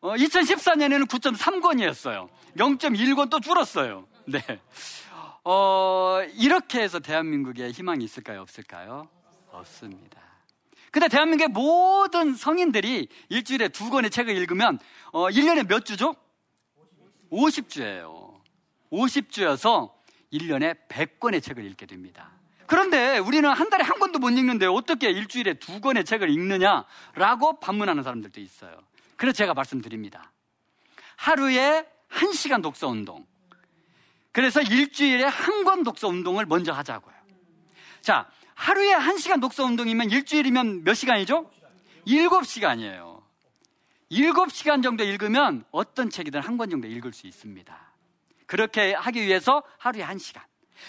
어, 0.02 0.15
2014년에는 0.15 1.08
9.3권이었어요. 1.08 2.30
0.1권 2.58 3.30
또 3.30 3.39
줄었어요. 3.39 4.08
네. 4.26 4.39
어, 5.43 6.21
이렇게 6.36 6.82
해서 6.82 7.00
대한민국에 7.00 7.71
희망이 7.71 8.04
있을까요? 8.06 8.41
없을까요? 8.41 9.10
없습니다. 9.52 10.21
근데 10.91 11.08
대한민국의 11.08 11.47
모든 11.49 12.36
성인들이 12.36 13.08
일주일에 13.30 13.69
두 13.69 13.89
권의 13.89 14.12
책을 14.12 14.36
읽으면, 14.36 14.77
어, 15.13 15.30
1년에 15.30 15.67
몇 15.67 15.86
주죠? 15.86 16.15
50주예요. 17.32 18.41
50주여서 18.91 19.91
1년에 20.34 20.75
100권의 20.89 21.41
책을 21.41 21.63
읽게 21.65 21.86
됩니다. 21.86 22.30
그런데 22.67 23.17
우리는 23.17 23.49
한 23.49 23.69
달에 23.69 23.84
한 23.84 23.99
권도 23.99 24.19
못 24.19 24.30
읽는데 24.30 24.65
어떻게 24.65 25.10
일주일에 25.10 25.56
두 25.56 25.80
권의 25.82 26.06
책을 26.06 26.30
읽느냐라고 26.30 27.60
반문하는 27.60 28.04
사람들도 28.04 28.39
있어요. 28.39 28.77
그래서 29.17 29.36
제가 29.36 29.54
말씀드립니다. 29.54 30.32
하루에 31.17 31.86
한 32.08 32.32
시간 32.34 32.62
독서 32.62 32.88
운동. 32.88 33.25
그래서 34.32 34.62
일주일에 34.62 35.23
한 35.25 35.63
권 35.63 35.84
독서 35.84 36.08
운동을 36.08 36.45
먼저 36.45 36.71
하자고요. 36.73 37.13
자, 38.01 38.30
하루에 38.62 38.93
한 38.93 39.17
시간 39.17 39.39
독서 39.39 39.63
운동이면 39.65 40.12
일주일이면 40.12 40.84
몇 40.84 40.93
시간이죠? 40.93 41.50
일곱 42.06 42.45
시간이에요. 42.45 43.24
일곱 44.10 44.52
시간 44.52 44.84
정도 44.84 45.04
읽으면 45.04 45.65
어떤 45.71 46.12
책이든 46.12 46.41
한 46.41 46.58
권 46.58 46.69
정도 46.69 46.88
읽을 46.88 47.12
수 47.12 47.26
있습니다. 47.26 47.76
그렇게 48.45 48.93
하기 48.93 49.19
위해서 49.24 49.63
하루에 49.80 50.04
한 50.04 50.19
시간. 50.19 50.43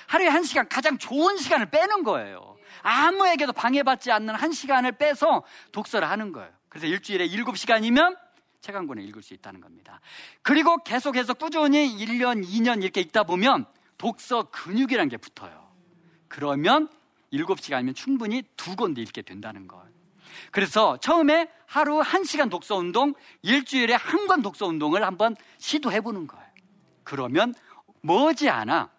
하루에 0.06 0.28
한 0.28 0.42
시간 0.42 0.68
가장 0.68 0.98
좋은 0.98 1.38
시간을 1.38 1.70
빼는 1.70 2.02
거예요. 2.02 2.58
아무에게도 2.82 3.54
방해받지 3.54 4.12
않는 4.12 4.34
한 4.34 4.52
시간을 4.52 4.92
빼서 4.92 5.42
독서를 5.72 6.10
하는 6.10 6.32
거예요. 6.32 6.50
그래서 6.68 6.86
일주일에 6.86 7.24
일곱 7.24 7.56
시간이면 7.56 8.16
책 8.60 8.74
한 8.76 8.86
권을 8.86 9.02
읽을 9.08 9.22
수 9.22 9.32
있다는 9.32 9.62
겁니다. 9.62 10.00
그리고 10.42 10.76
계속해서 10.84 11.34
꾸준히 11.34 11.96
1년, 11.96 12.46
2년 12.46 12.82
이렇게 12.82 13.00
읽다 13.00 13.22
보면 13.22 13.64
독서 13.96 14.50
근육이라는 14.50 15.08
게 15.08 15.16
붙어요. 15.16 15.72
그러면 16.28 16.88
7시간이면 17.32 17.94
충분히 17.94 18.42
두 18.56 18.76
권도 18.76 19.00
읽게 19.00 19.22
된다는 19.22 19.66
거예요. 19.68 19.90
그래서 20.50 20.96
처음에 20.98 21.50
하루 21.66 22.00
1시간 22.00 22.50
독서 22.50 22.76
운동, 22.76 23.14
일주일에 23.42 23.94
한 23.94 24.26
권 24.26 24.42
독서 24.42 24.66
운동을 24.66 25.04
한번 25.04 25.36
시도해 25.58 26.00
보는 26.00 26.26
거예요. 26.26 26.46
그러면 27.04 27.54
머지않아 28.02 28.90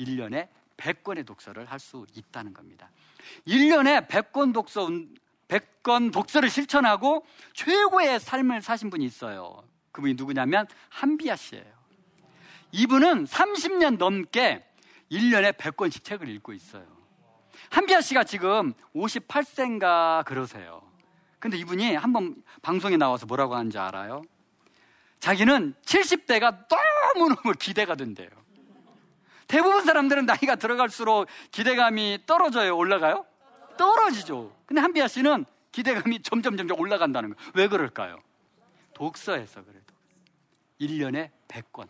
1년에 0.00 0.48
100권의 0.76 1.26
독서를 1.26 1.66
할 1.66 1.78
수 1.78 2.06
있다는 2.14 2.54
겁니다. 2.54 2.90
1년에 3.46 4.08
100권 4.08 4.52
독서 4.54 4.88
100권 5.48 6.12
독서를 6.12 6.50
실천하고 6.50 7.24
최고의 7.54 8.20
삶을 8.20 8.62
사신 8.62 8.90
분이 8.90 9.04
있어요. 9.04 9.62
그분이 9.92 10.14
누구냐면 10.14 10.66
한비아 10.90 11.36
씨예요. 11.36 11.78
이분은 12.72 13.24
30년 13.24 13.96
넘게 13.96 14.64
1년에 15.10 15.52
100권씩 15.56 16.04
책을 16.04 16.28
읽고 16.28 16.52
있어요. 16.52 16.97
한비아 17.70 18.00
씨가 18.00 18.24
지금 18.24 18.72
58세인가 18.94 20.24
그러세요. 20.24 20.82
근데 21.38 21.56
이분이 21.56 21.94
한번 21.94 22.42
방송에 22.62 22.96
나와서 22.96 23.26
뭐라고 23.26 23.54
하는지 23.54 23.78
알아요? 23.78 24.22
자기는 25.20 25.74
70대가 25.84 26.66
너무너무 26.68 27.52
기대가 27.58 27.94
된대요. 27.94 28.28
대부분 29.46 29.84
사람들은 29.84 30.26
나이가 30.26 30.56
들어갈수록 30.56 31.26
기대감이 31.50 32.20
떨어져요? 32.26 32.76
올라가요? 32.76 33.24
떨어지죠. 33.76 34.54
근데 34.66 34.80
한비아 34.80 35.08
씨는 35.08 35.44
기대감이 35.72 36.22
점점 36.22 36.56
점점 36.56 36.78
올라간다는 36.78 37.34
거예요. 37.34 37.52
왜 37.54 37.68
그럴까요? 37.68 38.20
독서에서 38.94 39.62
그래도. 39.62 39.86
1년에 40.80 41.30
100권. 41.48 41.88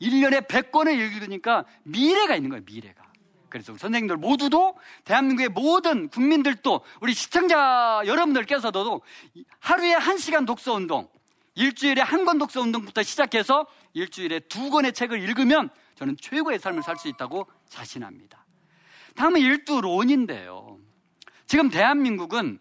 1년에 0.00 0.46
100권을 0.46 0.98
읽으니까 0.98 1.64
미래가 1.82 2.36
있는 2.36 2.50
거예요, 2.50 2.62
미래가. 2.64 3.03
그래서 3.54 3.72
선생님들 3.76 4.16
모두도 4.16 4.76
대한민국의 5.04 5.48
모든 5.50 6.08
국민들도 6.08 6.80
우리 7.00 7.14
시청자 7.14 8.02
여러분들께서도 8.04 9.00
하루에 9.60 9.94
1시간 9.94 10.44
독서 10.44 10.72
운동, 10.72 11.08
일주일에 11.54 12.02
한 12.02 12.24
권 12.24 12.38
독서 12.38 12.60
운동부터 12.60 13.04
시작해서 13.04 13.68
일주일에 13.92 14.40
두 14.40 14.70
권의 14.70 14.92
책을 14.92 15.22
읽으면 15.22 15.70
저는 15.94 16.16
최고의 16.20 16.58
삶을 16.58 16.82
살 16.82 16.96
수 16.96 17.06
있다고 17.06 17.46
자신합니다. 17.68 18.44
다음은 19.14 19.40
일두론인데요. 19.40 20.80
지금 21.46 21.70
대한민국은 21.70 22.58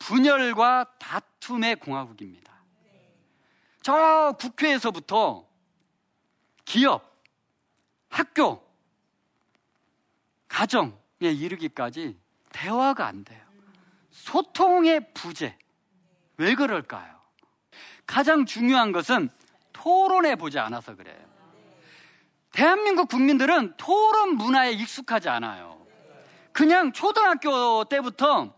분열과 0.00 0.86
다툼의 0.98 1.76
공화국입니다. 1.76 2.52
저 3.80 4.34
국회에서부터 4.40 5.46
기업, 6.64 7.16
학교, 8.08 8.65
가정에 10.56 10.94
이르기까지 11.20 12.16
대화가 12.50 13.06
안 13.06 13.24
돼요. 13.24 13.44
소통의 14.10 15.12
부재. 15.12 15.54
왜 16.38 16.54
그럴까요? 16.54 17.14
가장 18.06 18.46
중요한 18.46 18.90
것은 18.90 19.28
토론해 19.74 20.36
보지 20.36 20.58
않아서 20.58 20.96
그래요. 20.96 21.18
대한민국 22.52 23.10
국민들은 23.10 23.74
토론 23.76 24.36
문화에 24.36 24.72
익숙하지 24.72 25.28
않아요. 25.28 25.86
그냥 26.52 26.90
초등학교 26.94 27.84
때부터 27.84 28.54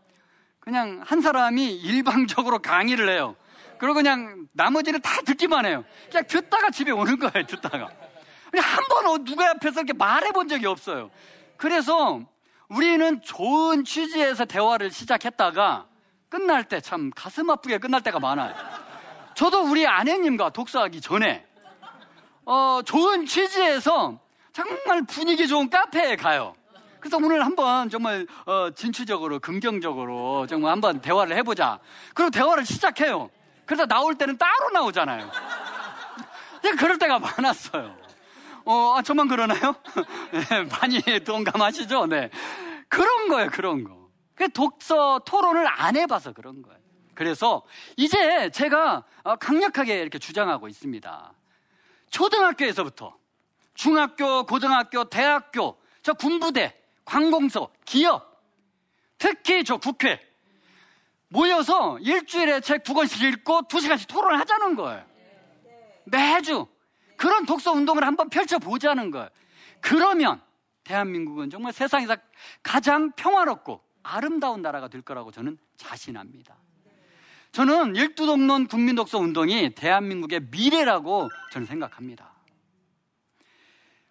그냥 0.61 1.03
한 1.05 1.21
사람이 1.21 1.81
일방적으로 1.81 2.61
강의를 2.61 3.09
해요. 3.09 3.35
그리고 3.77 3.95
그냥 3.95 4.47
나머지는 4.53 5.01
다 5.01 5.21
듣기만 5.23 5.67
해요. 5.67 5.85
그냥 6.09 6.25
듣다가 6.29 6.71
집에 6.71 6.93
오는 6.93 7.19
거예요, 7.19 7.45
듣다가. 7.45 7.89
한번 8.57 9.25
누가 9.25 9.51
앞에서 9.51 9.81
이렇게 9.81 9.95
말해 9.95 10.31
본 10.31 10.47
적이 10.47 10.67
없어요. 10.67 11.11
그래서 11.59 12.21
우리는 12.69 13.21
좋은 13.23 13.85
취지에서 13.85 14.45
대화를 14.47 14.91
시작했다가 14.91 15.87
끝날 16.31 16.65
때 16.65 16.81
참 16.81 17.11
가슴 17.15 17.51
아프게 17.51 17.79
끝날 17.79 18.01
때가 18.03 18.21
많아요. 18.21 18.55
저도 19.35 19.63
우리 19.63 19.87
아내님과 19.87 20.51
독서하기 20.51 21.01
전에 21.01 21.47
어, 22.45 22.81
좋은 22.85 23.27
취지에서 23.27 24.19
정말 24.53 25.03
분위기 25.07 25.47
좋은 25.47 25.69
카페에 25.69 26.17
가요. 26.17 26.55
그래서 27.01 27.17
오늘 27.19 27.45
한번 27.45 27.89
정말 27.91 28.27
어, 28.47 28.71
진취적으로 28.75 29.39
긍정적으로 29.39 30.47
정말 30.47 30.73
한번 30.73 31.01
대화를 31.01 31.37
해보자. 31.37 31.79
그리고 32.15 32.31
대화를 32.31 32.65
시작해요. 32.67 33.31
그래서 33.67 33.87
나올 33.87 34.15
때는 34.17 34.37
따로 34.39 34.71
나오잖아요. 34.73 35.31
그럴 36.79 36.99
때가 36.99 37.19
많았어요. 37.19 38.08
어, 38.71 38.97
아, 38.99 39.03
저만 39.03 39.29
그러나요? 39.29 39.75
네, 40.31 40.63
많이 40.65 41.01
동감하시죠? 41.25 42.05
네. 42.07 42.29
그런 42.89 43.29
거예요, 43.29 43.49
그런 43.49 43.83
거. 43.83 44.11
그 44.35 44.51
독서 44.51 45.21
토론을 45.21 45.67
안 45.67 45.97
해봐서 45.97 46.35
그런 46.35 46.61
거예요. 46.61 46.79
그래서 47.15 47.63
이제 47.97 48.51
제가 48.51 49.05
어, 49.23 49.37
강력하게 49.37 50.03
이렇게 50.03 50.19
주장하고 50.19 50.69
있습니다. 50.69 51.33
초등학교에서부터 52.11 53.17
중학교, 53.73 54.45
고등학교, 54.45 55.05
대학교, 55.05 55.79
저 56.03 56.13
군부대, 56.13 56.77
관공서, 57.07 57.71
기업, 57.87 58.43
특히 59.17 59.65
저 59.65 59.79
국회 59.79 60.21
모여서 61.29 61.99
일주일에 62.01 62.61
책 62.61 62.83
두 62.83 62.93
권씩 62.93 63.23
읽고 63.23 63.63
두 63.69 63.81
시간씩 63.81 64.09
토론을 64.09 64.39
하자는 64.41 64.77
거예요. 64.77 65.07
매주 66.05 66.67
그런 67.19 67.45
독서 67.45 67.73
운동을 67.73 68.05
한번 68.05 68.31
펼쳐보자는 68.31 69.11
거예요. 69.11 69.29
그러면 69.81 70.41
대한민국은 70.85 71.51
정말 71.51 71.75
세상에서 71.75 72.17
가장 72.63 73.13
평화롭고 73.13 73.83
아름다운 74.03 74.63
나라가 74.63 74.89
될 74.89 75.03
거라고 75.03 75.31
저는 75.31 75.59
자신합니다. 75.77 76.57
저는 77.53 77.97
일두 77.97 78.25
돕는 78.25 78.69
국민 78.69 78.95
독서 78.95 79.19
운동이 79.19 79.75
대한민국의 79.75 80.49
미래라고 80.51 81.29
저는 81.53 81.67
생각합니다. 81.67 82.33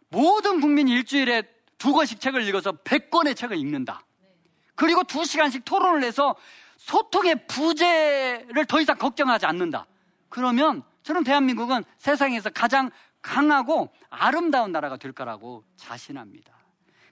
모든 0.10 0.60
국민이 0.60 0.92
일주일에 0.92 1.44
두 1.78 1.94
권씩 1.94 2.20
책을 2.20 2.48
읽어서 2.48 2.72
100권의 2.72 3.36
책을 3.36 3.58
읽는다. 3.58 4.02
그리고 4.76 5.04
두 5.04 5.24
시간씩 5.24 5.66
토론을 5.66 6.04
해서 6.04 6.36
소통의 6.78 7.48
부재를 7.48 8.66
더 8.68 8.80
이상 8.80 8.98
걱정하지 8.98 9.46
않는다. 9.46 9.86
그러면 10.30 10.84
저는 11.08 11.24
대한민국은 11.24 11.86
세상에서 11.98 12.50
가장 12.50 12.92
강하고 13.22 13.90
아름다운 14.10 14.74
나라가 14.74 14.98
될 14.98 15.14
거라고 15.14 15.64
자신합니다. 15.78 16.54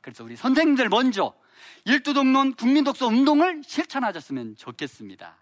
그래서 0.02 0.22
우리 0.26 0.36
선생님들 0.36 0.90
먼저 0.90 1.34
일두 1.86 2.14
돕는 2.14 2.56
국민 2.56 2.84
독서 2.84 3.08
운동을 3.08 3.62
실천하셨으면 3.66 4.58
좋겠습니다. 4.58 5.38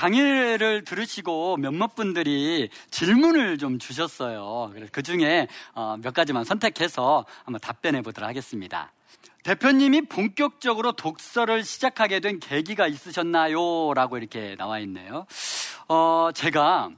강의를 0.00 0.84
들으시고 0.84 1.58
몇몇 1.58 1.94
분들이 1.94 2.70
질문을 2.90 3.58
좀 3.58 3.78
주셨어요. 3.78 4.70
그래서 4.72 4.90
그 4.94 5.02
중에 5.02 5.46
어, 5.74 5.98
몇 6.00 6.14
가지만 6.14 6.42
선택해서 6.44 7.26
한번 7.44 7.60
답변해 7.60 8.00
보도록 8.00 8.26
하겠습니다. 8.26 8.92
대표님이 9.42 10.02
본격적으로 10.08 10.92
독서를 10.92 11.64
시작하게 11.64 12.20
된 12.20 12.40
계기가 12.40 12.86
있으셨나요? 12.86 13.92
라고 13.92 14.16
이렇게 14.16 14.56
나와 14.56 14.78
있네요. 14.78 15.26
어, 15.86 16.30
제가, 16.34 16.88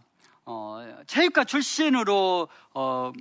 어, 0.45 0.97
체육과 1.09 1.43
출신으로, 1.43 2.47
어, 2.73 3.13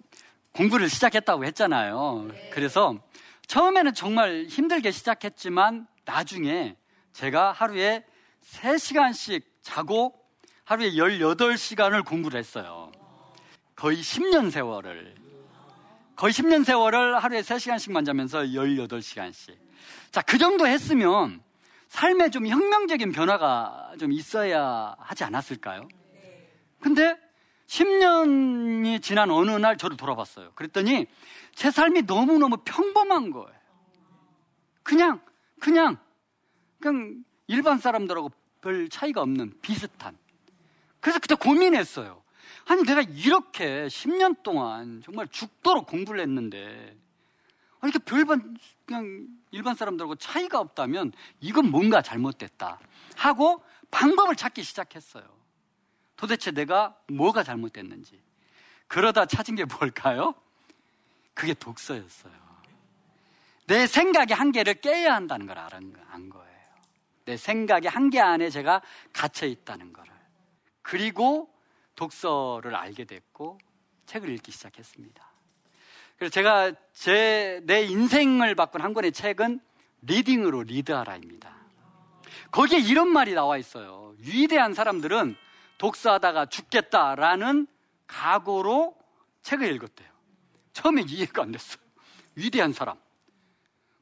공부를 0.54 0.90
시작했다고 0.90 1.44
했잖아요. 1.46 2.28
그래서 2.52 3.00
처음에는 3.48 3.96
정말 3.96 4.46
힘들게 4.48 4.92
시작했지만 4.92 5.88
나중에 6.06 6.76
제가 7.14 7.52
하루에 7.52 8.04
3시간씩 8.46 9.51
자고 9.62 10.14
하루에 10.64 10.92
18시간을 10.92 12.06
공부를 12.06 12.40
했어요. 12.40 12.92
거의 13.76 13.98
10년 13.98 14.52
세월을. 14.52 15.16
거의 16.16 16.34
10년 16.34 16.64
세월을 16.64 17.24
하루에 17.24 17.42
3시간씩만 17.42 18.06
자면서 18.06 18.42
18시간씩. 18.42 19.58
자, 20.12 20.22
그 20.22 20.38
정도 20.38 20.68
했으면 20.68 21.42
삶에 21.88 22.30
좀 22.30 22.48
혁명적인 22.48 23.12
변화가 23.12 23.96
좀 24.00 24.12
있어야 24.12 24.96
하지 25.00 25.24
않았을까요? 25.24 25.88
근데 26.80 27.18
10년이 27.68 29.02
지난 29.02 29.32
어느 29.32 29.52
날 29.52 29.78
저를 29.78 29.98
돌아봤어요. 29.98 30.52
그랬더니 30.54 31.08
제 31.56 31.72
삶이 31.72 32.04
너무너무 32.04 32.58
평범한 32.64 33.32
거예요. 33.32 33.60
그냥, 34.84 35.22
그냥, 35.60 35.98
그냥 36.80 37.24
일반 37.48 37.78
사람들하고 37.78 38.30
별 38.62 38.90
차이가 38.90 39.22
없는 39.22 39.54
비슷한. 39.62 40.18
그래서 41.00 41.20
그때 41.20 41.36
고민했어요. 41.36 42.22
아니, 42.68 42.84
내가 42.84 43.02
이렇게 43.02 43.88
10년 43.88 44.44
동안 44.44 45.02
정말 45.04 45.28
죽도록 45.28 45.88
공부를 45.88 46.22
했는데, 46.22 46.96
이렇게 47.84 47.98
별반, 48.00 48.56
그냥 48.86 49.28
일반 49.50 49.76
사람들하고 49.76 50.16
차이가 50.16 50.60
없다면 50.60 51.12
이건 51.40 51.72
뭔가 51.72 52.04
잘못됐다. 52.04 52.80
하고 53.16 53.64
방법을 53.90 54.36
찾기 54.36 54.62
시작했어요. 54.62 55.24
도대체 56.16 56.52
내가 56.52 56.96
뭐가 57.08 57.44
잘못됐는지. 57.44 58.22
그러다 58.88 59.26
찾은 59.26 59.56
게 59.56 59.66
뭘까요? 59.66 60.36
그게 61.34 61.56
독서였어요. 61.56 62.34
내 63.66 63.88
생각의 63.88 64.36
한계를 64.36 64.76
깨야 64.76 65.16
한다는 65.16 65.48
걸 65.48 65.58
안 65.58 66.30
거예요. 66.30 66.51
내 67.32 67.38
생각의 67.38 67.90
한계 67.90 68.20
안에 68.20 68.50
제가 68.50 68.82
갇혀 69.14 69.46
있다는 69.46 69.94
것을. 69.94 70.12
그리고 70.82 71.50
독서를 71.96 72.76
알게 72.76 73.06
됐고 73.06 73.58
책을 74.06 74.30
읽기 74.32 74.52
시작했습니다. 74.52 75.32
그래서 76.18 76.34
제가 76.34 76.74
제 76.94 77.62
내 77.64 77.84
인생을 77.84 78.56
바꾼 78.56 78.82
한 78.82 78.94
권의 78.94 79.14
책은 79.14 79.62
reading으로 80.02 80.64
리드하라입니다. 80.64 81.56
거기에 82.52 82.80
이런 82.80 83.08
말이 83.08 83.34
나와 83.34 83.58
있어요. 83.58 84.14
위대한 84.18 84.74
사람들은 84.74 85.38
독서하다가 85.78 86.48
죽겠다라는 86.48 87.66
각오로 88.08 88.98
책을 89.42 89.74
읽었대요. 89.76 90.10
처음에 90.74 91.04
이해가 91.08 91.44
안 91.44 91.54
됐어요. 91.54 91.82
위대한 92.36 92.74
사람. 92.74 93.00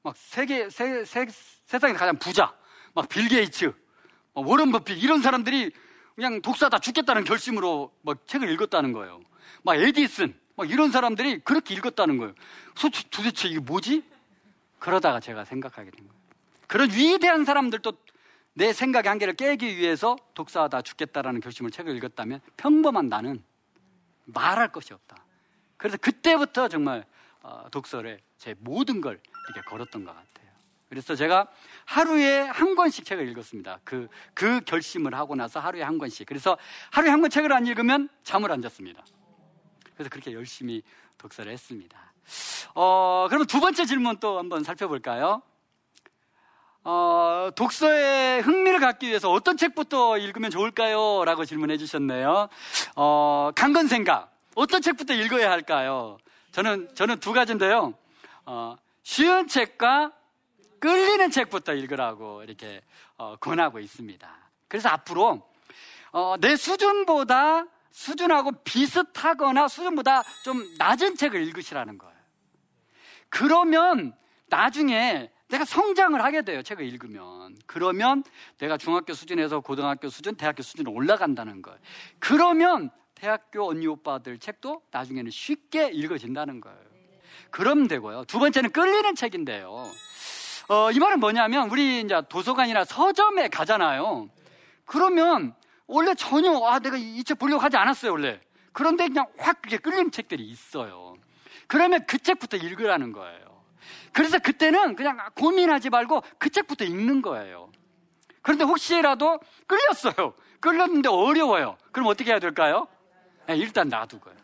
막 0.02 0.18
세계, 0.18 0.70
세, 0.72 1.06
세, 1.06 1.28
세상에 1.66 1.94
가장 1.94 2.18
부자. 2.18 2.58
막 3.00 3.08
빌 3.08 3.30
게이츠. 3.30 3.72
막 4.34 4.48
워런 4.48 4.72
버핏. 4.72 5.02
이런 5.02 5.22
사람들이 5.22 5.72
그냥 6.16 6.42
독서하다 6.42 6.80
죽겠다는 6.80 7.24
결심으로 7.24 7.94
막 8.02 8.28
책을 8.28 8.50
읽었다는 8.50 8.92
거예요. 8.92 9.22
막 9.64 9.76
에디슨. 9.76 10.38
막 10.58 10.70
이런 10.70 10.92
사람들이 10.92 11.40
그렇게 11.40 11.74
읽었다는 11.76 12.18
거예요. 12.18 12.34
도대체 13.10 13.48
이게 13.48 13.60
뭐지? 13.60 14.04
그러다가 14.80 15.22
제가 15.22 15.46
생각하게 15.46 15.92
된 15.92 16.08
거예요. 16.08 16.20
그런 16.68 16.92
위대한 16.92 17.46
사람들도 17.46 17.94
내 18.54 18.74
생각의 18.74 19.08
한계를 19.08 19.36
깨기 19.36 19.78
위해서 19.78 20.18
독서하다 20.34 20.82
죽겠다라는 20.82 21.40
결심을 21.40 21.72
책을 21.72 21.96
읽었다면 21.96 22.42
평범한 22.58 23.08
나는 23.08 23.42
말할 24.26 24.74
것이 24.74 24.94
없다. 24.94 25.24
그래서 25.78 25.96
그때부터 25.96 26.68
정말 26.68 27.06
어, 27.42 27.68
독서를 27.72 28.20
제 28.38 28.56
모든 28.60 29.00
걸 29.00 29.22
이렇게 29.48 29.62
걸었던 29.70 30.04
것 30.04 30.12
같아요. 30.12 30.39
그래서 30.90 31.16
제가 31.16 31.48
하루에 31.86 32.40
한 32.42 32.76
권씩 32.76 33.06
책을 33.06 33.28
읽었습니다. 33.30 33.80
그, 33.84 34.08
그 34.34 34.60
결심을 34.62 35.14
하고 35.14 35.36
나서 35.36 35.60
하루에 35.60 35.84
한 35.84 35.98
권씩. 36.00 36.28
그래서 36.28 36.58
하루에 36.92 37.12
한 37.12 37.22
권 37.22 37.30
책을 37.30 37.54
안 37.54 37.68
읽으면 37.68 38.10
잠을 38.24 38.52
안 38.52 38.62
잤습니다. 38.62 39.04
그래서 39.94 40.10
그렇게 40.10 40.34
열심히 40.34 40.82
독서를 41.18 41.52
했습니다. 41.52 42.14
어, 42.76 43.26
그러면 43.30 43.46
두 43.46 43.60
번째 43.60 43.86
질문 43.86 44.18
또 44.18 44.40
한번 44.40 44.64
살펴볼까요? 44.64 45.42
어, 46.84 47.50
독서에 47.56 48.40
흥미를 48.40 48.80
갖기 48.80 49.08
위해서 49.08 49.30
어떤 49.32 49.58
책부터 49.58 50.18
읽으면 50.18 50.50
좋을까요? 50.50 51.24
라고 51.26 51.46
질문해 51.46 51.78
주셨네요. 51.78 52.48
어, 52.96 53.52
강건 53.56 53.88
생각. 53.88 54.32
어떤 54.56 54.82
책부터 54.82 55.14
읽어야 55.14 55.52
할까요? 55.52 56.18
저는, 56.52 56.90
저는 56.96 57.20
두 57.20 57.34
가지인데요. 57.34 57.94
어, 58.46 58.76
쉬운 59.04 59.48
책과 59.48 60.14
끌리는 60.80 61.30
책부터 61.32 61.74
읽으라고 61.74 62.44
이렇게 62.44 62.82
어, 63.18 63.36
권하고 63.38 63.80
있습니다. 63.80 64.38
그래서 64.68 64.90
앞으로 64.90 65.48
어, 66.12 66.36
내 66.40 66.56
수준보다 66.56 67.66
수준하고 67.92 68.52
비슷하거나 68.64 69.68
수준보다 69.68 70.24
좀 70.44 70.64
낮은 70.78 71.16
책을 71.16 71.42
읽으시라는 71.48 71.98
거예요. 71.98 72.16
그러면 73.30 74.14
나중에 74.48 75.32
내가 75.50 75.66
성장을 75.66 76.24
하게 76.24 76.44
돼요. 76.44 76.62
책을 76.62 76.86
읽으면. 76.86 77.58
그러면 77.66 78.24
내가 78.60 78.78
중학교 78.78 79.14
수준에서 79.14 79.62
고등학교 79.62 80.10
수준, 80.10 80.36
대학교 80.36 80.62
수준으로 80.62 80.94
올라간다는 80.94 81.62
거예요. 81.62 81.80
그러면 82.20 82.92
대학교 83.16 83.68
언니 83.68 83.88
오빠들 83.88 84.38
책도 84.38 84.84
나중에는 84.92 85.32
쉽게 85.32 85.90
읽어진다는 85.90 86.62
거예요. 86.62 86.80
그럼 87.50 87.88
되고요. 87.88 88.26
두 88.26 88.40
번째는 88.40 88.72
끌리는 88.72 89.16
책인데요. 89.16 89.86
어, 90.70 90.92
이 90.92 91.00
말은 91.00 91.20
뭐냐면 91.20 91.70
우리 91.70 92.02
이제 92.02 92.22
도서관이나 92.30 92.86
서점에 92.86 93.48
가잖아요. 93.50 94.30
그러면 94.86 95.56
원래 95.88 96.14
전혀 96.14 96.52
아 96.66 96.78
내가 96.80 96.96
이 96.98 97.24
책 97.24 97.40
보려고 97.40 97.62
하지 97.62 97.76
않았어요 97.76 98.12
원래. 98.12 98.40
그런데 98.72 99.08
그냥 99.08 99.26
확 99.40 99.62
그게 99.64 99.78
끌리는 99.78 100.12
책들이 100.12 100.44
있어요. 100.44 101.16
그러면 101.68 102.06
그 102.08 102.20
책부터 102.20 102.58
읽으라는 102.58 103.12
거예요. 103.14 103.64
그래서 104.14 104.38
그때는 104.38 104.96
그냥 104.96 105.18
고민하지 105.34 105.90
말고 105.90 106.22
그 106.38 106.50
책부터 106.50 106.86
읽는 106.86 107.24
거예요. 107.24 107.72
그런데 108.44 108.64
혹시라도 108.64 109.40
끌렸어요. 109.66 110.34
끌렸는데 110.60 111.10
어려워요. 111.10 111.78
그럼 111.92 112.08
어떻게 112.10 112.30
해야 112.32 112.40
될까요? 112.40 112.88
네, 113.48 113.58
일단 113.58 113.90
놔두고요. 113.90 114.36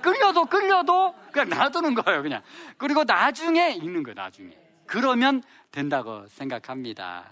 끌려도 0.00 0.44
끌려도 0.46 1.14
그냥 1.32 1.48
놔두는 1.48 1.94
거예요, 1.94 2.22
그냥. 2.22 2.42
그리고 2.76 3.02
나중에 3.02 3.72
읽는 3.72 4.04
거예요, 4.04 4.14
나중에. 4.14 4.59
그러면 4.90 5.40
된다고 5.70 6.26
생각합니다. 6.26 7.24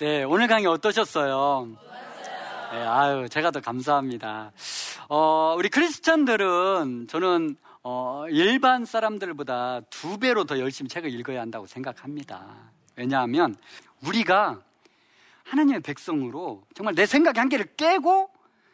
네, 0.00 0.22
오늘 0.24 0.48
강의 0.48 0.66
어떠셨어요? 0.66 1.66
네, 2.72 2.78
아유, 2.78 3.26
제가 3.30 3.50
더 3.50 3.60
감사합니다. 3.60 4.52
어, 5.08 5.54
우리 5.56 5.70
크리스천들은 5.70 7.06
저는 7.08 7.56
어, 7.82 8.26
일반 8.28 8.84
사람들보다 8.84 9.80
두 9.88 10.18
배로 10.18 10.44
더 10.44 10.58
열심히 10.58 10.90
책을 10.90 11.10
읽어야 11.10 11.40
한다고 11.40 11.66
생각합니다. 11.66 12.70
왜냐하면 12.96 13.56
우리가 14.06 14.60
하나님의 15.44 15.80
백성으로 15.80 16.64
정말 16.74 16.94
내 16.94 17.06
생각의 17.06 17.40
한계를 17.40 17.76
깨고 17.78 18.28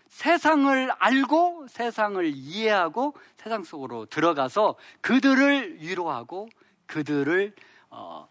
세상을 0.08 0.90
알고 0.98 1.66
세상을 1.68 2.26
이해하고 2.34 3.14
세상 3.36 3.62
속으로 3.62 4.06
들어가서 4.06 4.74
그들을 5.00 5.80
위로하고 5.80 6.48
그들을 6.86 7.54
어, 7.92 8.26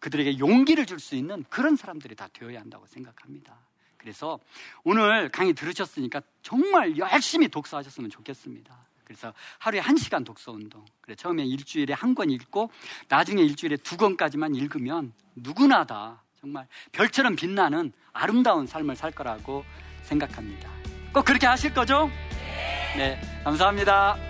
그들에게 0.00 0.38
용기를 0.38 0.86
줄 0.86 0.98
수 0.98 1.14
있는 1.14 1.44
그런 1.48 1.76
사람들이 1.76 2.14
다 2.14 2.28
되어야 2.32 2.60
한다고 2.60 2.86
생각합니다. 2.86 3.54
그래서 3.96 4.38
오늘 4.82 5.28
강의 5.28 5.52
들으셨으니까 5.52 6.22
정말 6.42 6.96
열심히 6.98 7.48
독서하셨으면 7.48 8.10
좋겠습니다. 8.10 8.74
그래서 9.04 9.34
하루에 9.58 9.80
한 9.80 9.96
시간 9.96 10.24
독서 10.24 10.52
운동. 10.52 10.84
그래 11.00 11.14
처음에 11.14 11.44
일주일에 11.44 11.92
한 11.92 12.14
권 12.14 12.30
읽고 12.30 12.70
나중에 13.08 13.42
일주일에 13.42 13.76
두 13.78 13.96
권까지만 13.96 14.54
읽으면 14.54 15.12
누구나 15.34 15.84
다 15.84 16.22
정말 16.40 16.66
별처럼 16.92 17.36
빛나는 17.36 17.92
아름다운 18.12 18.66
삶을 18.66 18.96
살 18.96 19.10
거라고 19.10 19.64
생각합니다. 20.02 20.70
꼭 21.12 21.24
그렇게 21.24 21.46
하실 21.46 21.74
거죠? 21.74 22.10
네, 22.96 23.20
감사합니다. 23.44 24.29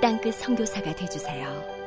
땅끝 0.00 0.34
성교사가 0.34 0.94
되주세요 0.94 1.77